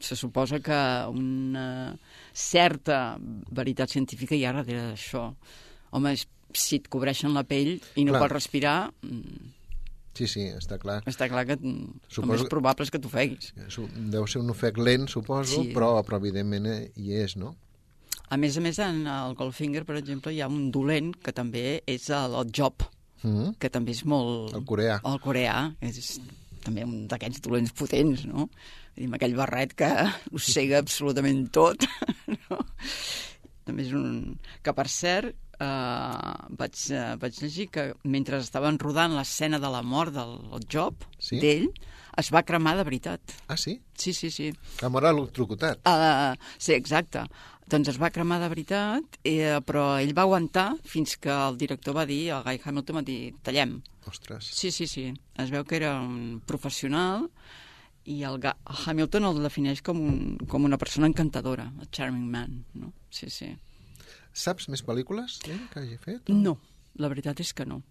Se 0.00 0.14
suposa 0.14 0.60
que 0.60 0.76
una 1.10 1.96
certa 2.32 3.16
veritat 3.50 3.90
científica 3.90 4.36
hi 4.36 4.44
ha 4.44 4.52
darrere 4.52 4.90
d'això. 4.92 5.24
Home, 5.96 6.12
si 6.54 6.76
et 6.76 6.88
cobreixen 6.92 7.32
la 7.34 7.42
pell 7.48 7.80
i 7.96 8.04
no 8.04 8.12
Clar. 8.12 8.20
pots 8.22 8.32
respirar, 8.36 8.92
mm, 9.02 9.54
Sí, 10.18 10.26
sí, 10.26 10.40
està 10.50 10.78
clar. 10.82 11.02
està 11.06 11.28
clar 11.30 11.44
que 11.46 11.56
mm, 11.56 12.02
el 12.04 12.10
Suposo 12.10 12.32
més 12.42 12.48
probable 12.50 12.84
és 12.84 12.90
que 12.90 12.98
t'ofeguis. 12.98 13.52
Deu 14.10 14.26
ser 14.26 14.40
un 14.42 14.50
ofec 14.50 14.76
lent, 14.78 15.08
suposo, 15.08 15.62
Sí. 15.62 15.72
però, 15.72 16.02
però 16.04 16.16
evidentment 16.18 16.66
eh, 16.66 16.92
hi 16.96 17.12
és, 17.14 17.36
no? 17.36 17.56
A 18.28 18.36
més 18.36 18.56
a 18.58 18.60
més, 18.60 18.78
en 18.78 19.06
el 19.06 19.34
Goldfinger, 19.34 19.84
per 19.86 19.96
exemple, 19.96 20.32
hi 20.34 20.40
ha 20.42 20.48
un 20.48 20.70
dolent 20.70 21.14
que 21.16 21.32
també 21.32 21.82
és 21.86 22.10
el 22.10 22.34
Job, 22.52 22.82
Mm 23.22 23.54
que 23.58 23.70
també 23.70 23.92
és 23.96 24.04
molt... 24.06 24.52
El 24.54 24.64
coreà. 24.68 25.00
El 25.08 25.18
coreà, 25.24 25.56
és 25.80 26.18
també 26.64 26.84
un 26.84 27.06
d'aquests 27.10 27.40
dolents 27.42 27.72
potents, 27.74 28.24
no? 28.28 28.48
Amb 28.98 29.14
aquell 29.18 29.34
barret 29.38 29.74
que 29.78 29.88
ho 30.32 30.38
cega 30.42 30.78
absolutament 30.82 31.46
tot, 31.54 31.84
no? 32.48 32.60
També 33.66 33.84
és 33.84 33.92
un... 33.96 34.38
Que, 34.62 34.72
per 34.76 34.86
cert, 34.88 35.34
eh, 35.60 36.32
vaig, 36.62 36.78
eh, 36.94 37.12
vaig 37.20 37.42
llegir 37.42 37.68
que 37.74 37.90
mentre 38.04 38.40
estaven 38.42 38.78
rodant 38.80 39.14
l'escena 39.16 39.58
de 39.60 39.70
la 39.72 39.82
mort 39.82 40.14
del 40.14 40.38
el 40.56 40.66
Job, 40.70 41.04
Sí? 41.18 41.40
d'ell, 41.42 41.68
es 42.18 42.32
va 42.34 42.42
cremar 42.42 42.76
de 42.78 42.84
veritat. 42.88 43.20
Ah, 43.46 43.56
sí? 43.56 43.76
Sí, 43.94 44.12
sí, 44.12 44.30
sí. 44.34 44.48
Que 44.78 44.88
mor 44.90 45.04
electrocutat. 45.06 45.82
Uh, 45.86 46.34
sí, 46.58 46.72
exacte. 46.74 47.22
Doncs 47.68 47.90
es 47.92 47.98
va 48.00 48.08
cremar 48.14 48.38
de 48.40 48.48
veritat, 48.48 49.18
eh, 49.28 49.58
però 49.66 49.98
ell 50.00 50.14
va 50.16 50.22
aguantar 50.24 50.70
fins 50.88 51.16
que 51.20 51.28
el 51.28 51.58
director 51.60 51.94
va 51.96 52.06
dir, 52.08 52.30
el 52.32 52.42
Guy 52.46 52.60
Hamilton 52.64 52.96
va 52.96 53.02
dir, 53.04 53.34
tallem. 53.44 53.74
Ostres. 54.08 54.46
Sí, 54.56 54.70
sí, 54.72 54.86
sí. 54.88 55.04
Es 55.36 55.50
veu 55.52 55.64
que 55.68 55.76
era 55.76 55.98
un 56.00 56.40
professional 56.48 57.26
i 58.08 58.22
el 58.24 58.38
Ga 58.40 58.54
Hamilton 58.86 59.28
el 59.28 59.42
defineix 59.44 59.82
com, 59.84 60.00
un, 60.00 60.38
com 60.48 60.64
una 60.64 60.78
persona 60.80 61.10
encantadora, 61.10 61.66
a 61.82 61.84
charming 61.92 62.24
man, 62.32 62.62
no? 62.74 62.94
Sí, 63.12 63.28
sí. 63.28 63.50
Saps 64.32 64.68
més 64.72 64.80
pel·lícules 64.86 65.40
eh, 65.44 65.58
que 65.72 65.82
hagi 65.82 65.98
fet? 66.00 66.32
No, 66.32 66.56
la 66.96 67.10
veritat 67.12 67.40
és 67.44 67.52
que 67.52 67.66
no. 67.68 67.82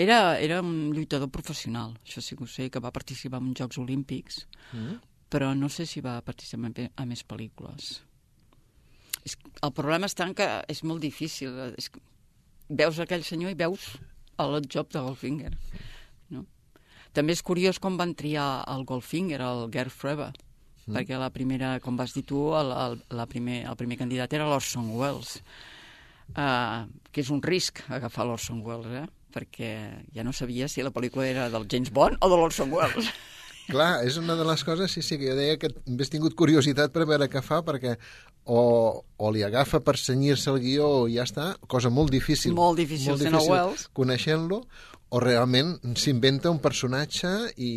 Era, 0.00 0.38
era 0.40 0.62
un 0.64 0.94
lluitador 0.96 1.28
professional, 1.28 1.92
això 2.06 2.22
sí 2.24 2.36
que 2.38 2.46
ho 2.46 2.48
sé, 2.48 2.70
que 2.72 2.80
va 2.80 2.92
participar 2.94 3.42
en 3.44 3.52
Jocs 3.58 3.76
Olímpics, 3.82 4.46
Mm? 4.72 5.00
però 5.30 5.52
no 5.54 5.68
sé 5.68 5.84
si 5.86 6.00
va 6.00 6.20
participar 6.22 6.70
a 6.96 7.04
més 7.06 7.20
pel·lícules. 7.26 8.00
És, 9.24 9.36
el 9.36 9.72
problema 9.76 10.08
està 10.08 10.26
en 10.28 10.36
que 10.36 10.48
és 10.70 10.82
molt 10.86 11.02
difícil. 11.04 11.56
És, 11.76 11.90
veus 12.70 13.00
aquell 13.02 13.24
senyor 13.26 13.52
i 13.52 13.58
veus 13.58 13.96
el 14.40 14.60
job 14.70 14.90
de 14.94 15.02
Goldfinger. 15.04 15.50
No? 16.34 16.44
També 17.16 17.34
és 17.36 17.42
curiós 17.42 17.80
com 17.82 17.98
van 18.00 18.14
triar 18.16 18.64
el 18.70 18.86
Goldfinger, 18.88 19.40
el 19.42 19.66
Gerd 19.74 19.92
Frebe, 19.92 20.30
mm. 20.30 20.94
perquè 20.94 21.18
la 21.20 21.32
primera, 21.34 21.74
com 21.84 21.98
vas 21.98 22.14
dir 22.16 22.24
tu, 22.28 22.46
el, 22.56 22.72
el, 22.72 23.00
la 23.16 23.26
primer, 23.30 23.64
el 23.68 23.78
primer 23.80 23.98
candidat 24.00 24.38
era 24.38 24.48
l'Orson 24.48 24.92
Welles, 24.94 25.40
uh, 26.36 26.86
que 27.10 27.24
és 27.24 27.32
un 27.34 27.42
risc 27.42 27.82
agafar 27.90 28.28
l'Orson 28.28 28.62
Welles, 28.66 29.02
eh? 29.02 29.08
perquè 29.30 29.74
ja 30.14 30.24
no 30.26 30.32
sabia 30.34 30.66
si 30.66 30.82
la 30.82 30.90
pel·lícula 30.94 31.26
era 31.28 31.50
del 31.52 31.68
James 31.70 31.92
Bond 31.94 32.18
o 32.18 32.30
de 32.30 32.38
l'Orson 32.38 32.72
Welles. 32.74 33.12
Clar, 33.70 34.00
és 34.02 34.16
una 34.18 34.34
de 34.34 34.42
les 34.42 34.64
coses, 34.66 34.90
sí, 34.90 35.02
sí, 35.06 35.14
que 35.20 35.28
jo 35.30 35.36
deia 35.38 35.58
que 35.60 35.68
hauria 35.70 36.10
tingut 36.10 36.34
curiositat 36.34 36.90
per 36.90 37.06
veure 37.06 37.28
què 37.30 37.42
fa, 37.44 37.60
perquè 37.62 37.94
o, 38.44 38.60
o 39.04 39.32
li 39.34 39.42
agafa 39.46 39.82
per 39.84 39.96
senyir-se 40.00 40.50
el 40.52 40.60
guió 40.62 40.88
o 41.02 41.08
ja 41.10 41.26
està, 41.28 41.52
cosa 41.68 41.90
molt 41.92 42.12
difícil. 42.14 42.54
Molt 42.56 42.80
difícil, 42.80 43.14
el 43.20 43.36
Wells. 43.50 43.88
Coneixent-lo, 43.96 44.64
o 45.10 45.18
realment 45.18 45.72
s'inventa 45.98 46.52
un 46.54 46.60
personatge 46.62 47.30
i... 47.58 47.70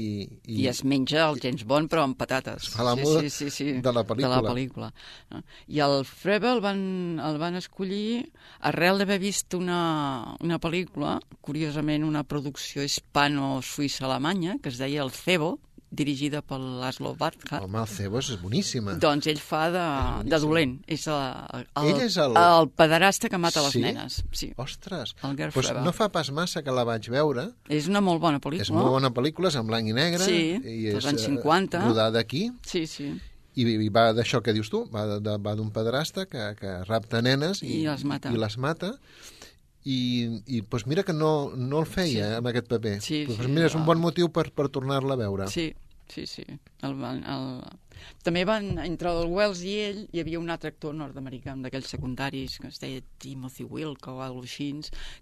I 0.54 0.68
es 0.70 0.84
menja 0.86 1.24
el 1.26 1.40
James 1.42 1.64
Bond, 1.66 1.90
però 1.90 2.04
amb 2.06 2.18
patates. 2.18 2.70
fa 2.70 2.86
l'amo 2.86 3.08
sí, 3.16 3.32
sí, 3.32 3.50
sí, 3.50 3.50
sí, 3.56 3.82
de 3.82 3.94
la 3.96 4.04
pel·lícula. 4.06 4.30
De 4.30 4.34
la 4.36 4.52
pel·lícula. 4.52 4.90
no? 5.34 5.42
I 5.74 5.82
el 5.88 5.98
Frebe 6.06 6.52
el 6.54 6.62
van, 6.62 6.84
el 7.18 7.42
van 7.42 7.58
escollir 7.58 8.30
arrel 8.70 9.02
d'haver 9.02 9.18
vist 9.24 9.58
una, 9.58 9.82
una 10.46 10.62
pel·lícula, 10.62 11.18
curiosament 11.42 12.06
una 12.06 12.22
producció 12.24 12.86
hispano-suïssa-alemanya, 12.86 14.60
que 14.62 14.70
es 14.70 14.78
deia 14.82 15.02
El 15.02 15.12
Cebo, 15.18 15.56
dirigida 15.94 16.42
per 16.42 16.58
Laszlo 16.60 17.12
Bartha. 17.16 17.60
El 17.62 17.70
mal 17.70 17.86
cebos 17.88 18.32
és 18.34 18.40
boníssima. 18.42 18.96
Doncs 19.02 19.28
ell 19.30 19.40
fa 19.40 19.68
de, 19.72 19.84
de 20.30 20.40
dolent. 20.42 20.80
És 20.90 21.06
el, 21.08 21.20
el, 21.60 21.68
Ell 21.92 22.02
és 22.08 22.18
el- 22.18 22.38
el 22.42 22.70
pederasta 22.74 23.30
que 23.30 23.38
mata 23.38 23.62
les 23.62 23.74
Sí? 23.78 23.82
nenes. 23.86 24.24
Sí. 24.32 24.52
Ostres, 24.58 25.16
El 25.24 25.36
pues 25.54 25.72
no 25.84 25.94
fa 25.94 26.10
pas 26.12 26.32
massa 26.32 26.64
que 26.64 26.72
la 26.72 26.84
vaig 26.84 27.10
veure. 27.14 27.52
És 27.70 27.88
una 27.88 28.02
molt 28.02 28.20
bona 28.22 28.40
pel·lícula. 28.42 28.62
És 28.66 28.72
molt 28.72 28.90
bona 28.90 29.12
pel·lícula, 29.14 29.48
és 29.54 29.56
en 29.62 29.68
blanc 29.68 29.88
i 29.88 29.94
negre. 29.94 30.24
Sí, 30.26 30.58
i 30.64 30.88
és, 30.96 31.06
anys 31.06 31.22
eh, 31.22 31.26
50. 31.38 31.86
Rodada 31.86 32.20
aquí. 32.20 32.50
Sí, 32.66 32.88
sí. 32.88 33.14
I, 33.56 33.62
i 33.86 33.90
va 33.94 34.08
d'això 34.18 34.42
que 34.42 34.52
dius 34.52 34.72
tu, 34.74 34.88
va 34.90 35.06
de- 35.20 35.38
va 35.38 35.54
d'un 35.54 35.70
pederasta 35.70 36.26
que, 36.26 36.56
que 36.58 36.80
rapta 36.90 37.22
nenes 37.22 37.62
i, 37.62 37.84
I 37.84 37.86
les 37.86 38.04
mata. 38.04 38.32
I 38.34 38.38
les 38.42 38.58
mata. 38.58 38.96
I, 39.86 40.42
i 40.48 40.62
doncs 40.64 40.86
mira 40.88 41.04
que 41.04 41.12
no, 41.12 41.52
no 41.60 41.82
el 41.84 41.86
feia 41.86 42.30
Sí. 42.30 42.36
amb 42.40 42.48
aquest 42.48 42.70
paper. 42.72 43.02
Sí, 43.04 43.24
pues 43.28 43.38
sí, 43.38 43.48
mira, 43.52 43.66
és 43.68 43.76
un 43.76 43.84
bon 43.86 44.00
motiu 44.00 44.30
per, 44.32 44.46
per 44.56 44.70
tornar-la 44.72 45.18
a 45.18 45.20
veure. 45.20 45.48
Sí, 45.52 45.74
sí, 46.14 46.26
sí. 46.30 46.44
El, 46.86 47.00
el... 47.04 47.48
També 48.26 48.44
van, 48.48 48.74
entre 48.84 49.12
el 49.14 49.32
Wells 49.32 49.64
i 49.68 49.78
ell, 49.88 50.04
hi 50.14 50.22
havia 50.22 50.42
un 50.42 50.54
altre 50.54 50.74
actor 50.74 50.96
nord-americà, 50.98 51.56
un 51.58 51.66
d'aquells 51.66 51.92
secundaris, 51.96 52.60
que 52.62 52.70
es 52.70 52.80
deia 52.84 53.04
Timothy 53.24 53.66
Wilk 53.70 54.08
o 54.12 54.20
alguna 54.22 54.50
així, 54.50 54.70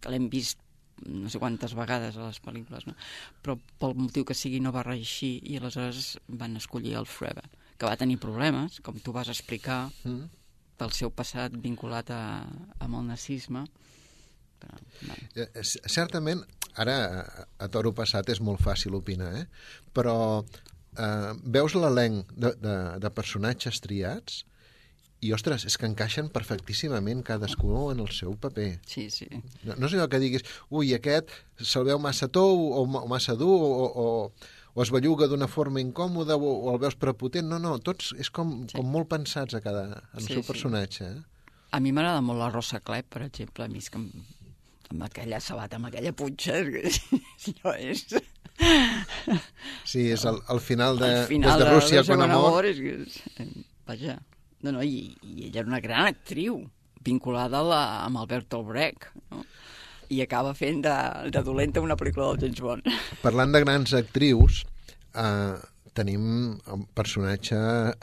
que 0.02 0.12
l'hem 0.14 0.30
vist 0.34 0.60
no 1.06 1.30
sé 1.30 1.40
quantes 1.42 1.74
vegades 1.74 2.18
a 2.18 2.28
les 2.28 2.38
pel·lícules, 2.44 2.86
no? 2.86 2.94
però 3.42 3.56
pel 3.82 3.96
motiu 3.98 4.26
que 4.28 4.38
sigui 4.38 4.60
no 4.62 4.74
va 4.76 4.84
reeixir 4.86 5.40
i 5.50 5.58
aleshores 5.58 6.14
van 6.28 6.60
escollir 6.60 6.94
el 7.00 7.08
Frebe, 7.10 7.44
que 7.78 7.90
va 7.90 7.98
tenir 7.98 8.20
problemes, 8.22 8.80
com 8.86 9.00
tu 9.02 9.14
vas 9.16 9.32
explicar, 9.34 9.88
Mm. 10.04 10.30
pel 10.82 10.94
seu 10.98 11.12
passat 11.14 11.54
vinculat 11.62 12.10
a, 12.10 12.22
amb 12.82 12.96
el 12.98 13.04
nazisme. 13.12 13.68
Però, 14.62 14.78
no. 15.06 15.18
Eh, 15.36 15.46
eh, 15.46 15.64
Certament, 15.64 16.42
ara 16.82 16.96
a, 17.06 17.46
a 17.62 17.68
toro 17.70 17.92
passat 17.94 18.30
és 18.34 18.42
molt 18.42 18.62
fàcil 18.62 18.96
opinar, 18.98 19.30
eh? 19.38 19.46
però 19.94 20.44
eh, 20.98 21.34
veus 21.44 21.76
l'elenc 21.76 22.32
de, 22.34 22.54
de, 22.62 22.78
de 23.04 23.12
personatges 23.16 23.80
triats 23.84 24.44
i, 25.22 25.30
ostres, 25.36 25.68
és 25.70 25.76
que 25.78 25.86
encaixen 25.86 26.32
perfectíssimament 26.34 27.22
cadascú 27.24 27.92
en 27.92 28.00
el 28.02 28.10
seu 28.10 28.34
paper. 28.42 28.80
Sí, 28.90 29.10
sí. 29.14 29.28
No, 29.62 29.76
no 29.78 29.86
és 29.86 29.94
allò 29.94 30.08
que 30.10 30.20
diguis, 30.24 30.42
ui, 30.74 30.96
aquest 30.98 31.30
se'l 31.62 31.86
veu 31.86 32.00
massa 32.02 32.26
tou 32.34 32.58
o, 32.74 32.88
o 32.88 33.06
massa 33.12 33.36
dur 33.38 33.54
o, 33.54 33.86
o, 33.86 34.08
o 34.74 34.82
es 34.82 34.90
belluga 34.90 35.28
d'una 35.30 35.46
forma 35.52 35.84
incòmoda 35.84 36.40
o, 36.42 36.56
o 36.66 36.74
el 36.74 36.82
veus 36.82 36.98
prepotent. 36.98 37.46
No, 37.54 37.60
no, 37.62 37.76
tots 37.78 38.16
és 38.18 38.34
com, 38.34 38.64
sí. 38.66 38.80
com 38.80 38.90
molt 38.90 39.12
pensats 39.14 39.54
a 39.54 39.62
cada, 39.62 39.86
en 39.92 40.24
el 40.24 40.26
Sí, 40.26 40.34
seu 40.34 40.42
sí. 40.42 40.48
personatge. 40.50 41.06
Eh? 41.06 41.48
A 41.72 41.80
mi 41.80 41.94
m'agrada 41.94 42.26
molt 42.26 42.42
la 42.42 42.50
Rosa 42.50 42.82
Clep, 42.82 43.12
per 43.14 43.22
exemple. 43.30 43.68
A 43.68 43.70
mi 43.70 43.78
és 43.78 43.94
que 43.94 44.02
amb, 44.02 44.18
amb 44.90 45.06
aquella 45.06 45.38
sabata, 45.40 45.78
amb 45.78 45.92
aquella 45.92 46.18
punxa, 46.18 46.58
allò 46.66 47.78
és... 47.78 48.08
Sí, 49.86 50.08
és 50.14 50.24
el, 50.30 50.38
el 50.50 50.60
final 50.64 51.00
de, 51.00 51.10
Al 51.22 51.28
final 51.28 51.58
des 51.60 51.66
de 51.66 51.74
Rússia 51.74 52.04
Segon 52.04 52.22
con 52.24 52.32
amor. 52.32 52.66
és, 52.70 52.78
que 52.80 52.94
és, 53.04 53.18
eh, 53.42 53.48
vaja, 53.88 54.18
no, 54.62 54.72
no, 54.78 54.84
i, 54.84 55.12
i 55.22 55.48
ella 55.50 55.64
era 55.64 55.70
una 55.72 55.82
gran 55.84 56.08
actriu, 56.12 56.62
vinculada 57.04 57.60
a 57.60 57.66
la, 57.66 57.82
amb 58.06 58.22
Alberto 58.22 58.62
Brecht, 58.64 59.10
no? 59.32 59.44
i 60.12 60.20
acaba 60.22 60.52
fent 60.54 60.82
de, 60.84 60.94
de 61.32 61.42
dolenta 61.48 61.82
una 61.82 61.96
pel·lícula 61.96 62.34
del 62.34 62.42
James 62.46 62.62
Bond. 62.62 62.88
Parlant 63.26 63.54
de 63.56 63.62
grans 63.64 63.94
actrius, 63.98 64.62
eh, 65.16 65.56
tenim 65.98 66.24
un 66.72 66.86
personatge 66.96 67.58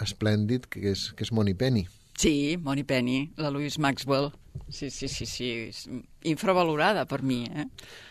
esplèndid 0.04 0.66
que 0.72 0.90
és, 0.94 1.08
que 1.16 1.24
és 1.26 1.32
Moni 1.32 1.54
Penny. 1.56 1.86
Sí, 2.18 2.56
Moni 2.60 2.82
Penny, 2.84 3.30
la 3.38 3.52
Louise 3.54 3.78
Maxwell. 3.80 4.32
Sí, 4.68 4.88
sí, 4.90 5.06
sí, 5.08 5.24
sí. 5.28 5.50
És 5.68 5.84
infravalorada 6.26 7.04
per 7.06 7.22
mi, 7.22 7.44
eh? 7.46 7.68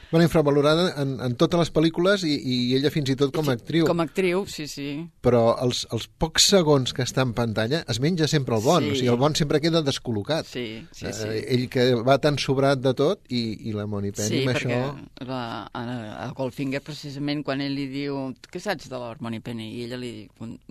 Bueno, 0.10 0.24
infravalorada 0.24 1.02
en, 1.02 1.18
en 1.20 1.36
totes 1.36 1.60
les 1.60 1.72
pel·lícules 1.76 2.24
i, 2.24 2.34
i 2.38 2.58
ella 2.78 2.92
fins 2.94 3.10
i 3.12 3.16
tot 3.20 3.34
com 3.36 3.50
a 3.52 3.56
actriu. 3.58 3.88
Com 3.90 4.00
a 4.00 4.06
actriu, 4.08 4.46
sí, 4.48 4.64
sí. 4.72 4.88
Però 5.24 5.42
els, 5.64 5.84
els 5.92 6.08
pocs 6.08 6.46
segons 6.54 6.94
que 6.96 7.04
està 7.04 7.26
en 7.28 7.34
pantalla 7.36 7.82
es 7.92 8.00
menja 8.04 8.30
sempre 8.32 8.56
el 8.56 8.64
bon. 8.64 8.86
Sí. 8.86 8.94
O 8.94 9.00
sigui, 9.02 9.12
el 9.12 9.20
bon 9.20 9.36
sempre 9.36 9.60
queda 9.64 9.84
descol·locat. 9.84 10.48
Sí, 10.48 10.66
sí, 10.96 11.12
sí. 11.12 11.28
Eh, 11.28 11.42
ell 11.58 11.68
que 11.74 11.90
va 12.08 12.18
tan 12.24 12.40
sobrat 12.40 12.80
de 12.84 12.94
tot 12.96 13.28
i, 13.28 13.44
i 13.68 13.76
la 13.76 13.88
Moni 13.90 14.14
Penny 14.16 14.32
Sí, 14.32 14.42
amb 14.46 14.54
perquè 14.54 14.80
això... 14.80 15.28
la, 15.28 15.42
a, 15.68 15.84
a 16.24 16.30
Goldfinger, 16.38 16.82
precisament, 16.88 17.44
quan 17.48 17.64
ell 17.66 17.76
li 17.76 17.90
diu 17.92 18.22
què 18.48 18.64
saps 18.64 18.88
de 18.88 19.02
l'Harmony 19.02 19.42
Penny? 19.44 19.74
I 19.82 19.88
ella 19.90 20.00
li, 20.00 20.14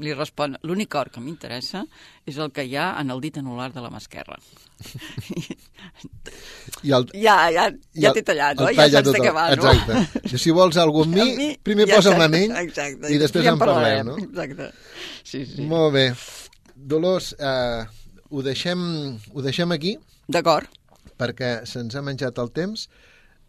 li 0.00 0.16
respon 0.16 0.56
l'únic 0.64 0.96
or 0.96 1.12
que 1.12 1.20
m'interessa 1.20 1.84
és 2.24 2.40
el 2.40 2.54
que 2.56 2.64
hi 2.64 2.76
ha 2.80 2.94
en 3.02 3.12
el 3.12 3.20
dit 3.20 3.36
anular 3.36 3.68
de 3.76 3.84
la 3.84 3.92
mà 3.92 4.00
esquerra. 4.00 4.40
I 6.86 6.92
el, 6.92 7.06
ja, 7.14 7.36
ja, 7.54 7.68
ja 7.96 8.12
t'he 8.14 8.22
tallat, 8.26 8.58
no? 8.58 8.68
el 8.70 8.76
Ja 8.78 8.88
saps 8.92 9.12
de 9.12 9.22
el- 9.28 9.34
va, 9.36 9.44
no? 9.56 9.70
Exacte. 9.72 10.20
I 10.34 10.38
si 10.38 10.50
vols 10.50 10.76
alguna 10.76 11.06
amb 11.06 11.14
mi, 11.14 11.30
Amb 11.30 11.38
mi, 11.38 11.48
primer 11.62 11.86
ja 11.88 11.96
posa'm 11.96 12.12
saps. 12.16 12.22
l'anell 12.24 12.56
Exacte. 12.62 13.12
i 13.12 13.18
després 13.18 13.44
ja 13.44 13.52
en 13.52 13.58
parlem, 13.58 14.06
no? 14.06 14.16
Exacte. 14.22 14.70
Sí, 15.24 15.44
sí. 15.46 15.62
Molt 15.66 15.92
bé. 15.94 16.06
Dolors, 16.76 17.34
eh, 17.38 17.84
ho, 18.30 18.42
deixem, 18.42 18.80
ho 19.32 19.42
deixem 19.42 19.72
aquí 19.72 19.96
D'acord. 20.28 20.66
perquè 21.18 21.64
se'ns 21.66 21.94
ha 21.96 22.02
menjat 22.02 22.38
el 22.38 22.50
temps. 22.52 22.88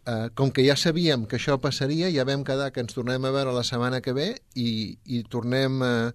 Eh, 0.08 0.30
com 0.34 0.50
que 0.50 0.64
ja 0.64 0.74
sabíem 0.76 1.26
que 1.28 1.36
això 1.36 1.58
passaria, 1.60 2.08
ja 2.10 2.24
vam 2.24 2.40
quedar 2.42 2.70
que 2.72 2.80
ens 2.80 2.94
tornem 2.96 3.22
a 3.28 3.30
veure 3.30 3.52
la 3.52 3.62
setmana 3.66 4.00
que 4.00 4.14
ve 4.16 4.30
i, 4.56 4.96
i 5.04 5.22
tornem 5.28 5.82
eh, 5.84 6.12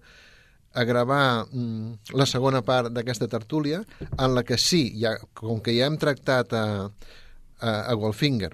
a 0.74 0.82
gravar 0.82 1.46
mm, 1.46 2.10
la 2.18 2.26
segona 2.26 2.62
part 2.66 2.90
d'aquesta 2.90 3.28
tertúlia, 3.30 3.84
en 4.18 4.34
la 4.34 4.42
que 4.42 4.58
sí, 4.58 4.88
ja, 4.98 5.12
com 5.32 5.60
que 5.62 5.76
ja 5.76 5.86
hem 5.86 5.94
tractat 6.02 6.52
a, 6.58 6.64
a, 7.60 7.70
a 7.86 7.94
Goldfinger, 7.94 8.50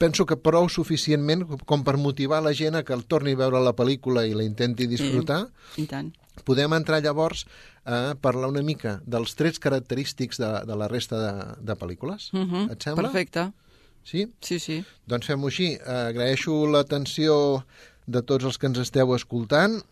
penso 0.00 0.24
que 0.24 0.38
prou 0.40 0.68
suficientment 0.72 1.44
com 1.68 1.84
per 1.84 1.98
motivar 2.00 2.40
la 2.42 2.54
gent 2.56 2.78
a 2.78 2.84
que 2.86 2.96
el 2.96 3.04
torni 3.04 3.36
a 3.36 3.40
veure 3.42 3.60
la 3.60 3.74
pel·lícula 3.76 4.24
i 4.24 4.32
la 4.36 4.46
intenti 4.46 4.88
disfrutar, 4.88 5.42
I 5.76 5.84
tant. 5.90 6.08
podem 6.48 6.72
entrar 6.72 7.02
llavors 7.04 7.44
a 7.84 8.16
parlar 8.20 8.48
una 8.48 8.62
mica 8.64 8.98
dels 9.04 9.36
trets 9.36 9.60
característics 9.60 10.40
de, 10.40 10.50
de 10.68 10.76
la 10.76 10.88
resta 10.88 11.20
de, 11.20 11.34
de 11.68 11.76
pel·lícules. 11.76 12.30
Uh 12.32 12.46
-huh. 12.46 12.72
Et 12.72 12.82
sembla? 12.82 13.10
Perfecte. 13.10 13.52
Sí? 14.04 14.26
Sí, 14.40 14.58
sí. 14.58 14.84
Doncs 15.06 15.26
fem-ho 15.26 15.46
així. 15.46 15.76
Agraeixo 15.84 16.66
l'atenció 16.66 17.64
de 18.06 18.22
tots 18.22 18.44
els 18.44 18.58
que 18.58 18.66
ens 18.66 18.78
esteu 18.78 19.14
escoltant. 19.14 19.82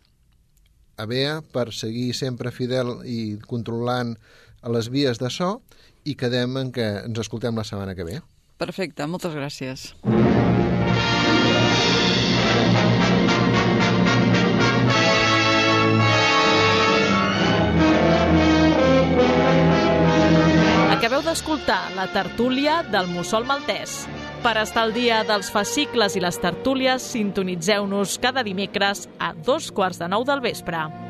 A 0.97 1.07
Bea, 1.07 1.43
per 1.53 1.73
seguir 1.73 2.15
sempre 2.15 2.51
fidel 2.51 3.03
i 3.05 3.39
controlant 3.47 4.17
a 4.63 4.69
les 4.71 4.89
vies 4.89 5.19
de 5.19 5.31
so 5.31 5.63
i 6.05 6.15
quedem 6.15 6.57
en 6.57 6.73
que 6.73 7.05
ens 7.05 7.19
escoltem 7.19 7.55
la 7.55 7.65
setmana 7.65 7.95
que 7.95 8.05
ve. 8.05 8.23
Perfecte, 8.59 9.07
moltes 9.07 9.35
gràcies. 9.39 9.93
Acabeu 20.99 21.23
d'escoltar 21.23 21.95
la 21.95 22.09
tertúlia 22.11 22.83
del 22.91 23.07
Mussol 23.15 23.47
Maltès. 23.47 24.09
Per 24.43 24.57
estar 24.59 24.83
al 24.89 24.93
dia 24.93 25.23
dels 25.27 25.53
fascicles 25.55 26.19
i 26.19 26.23
les 26.23 26.43
tertúlies, 26.43 27.07
sintonitzeu-nos 27.15 28.19
cada 28.19 28.43
dimecres 28.43 29.07
a 29.23 29.31
dos 29.35 29.71
quarts 29.71 30.03
de 30.03 30.11
nou 30.11 30.27
del 30.27 30.43
vespre. 30.43 31.08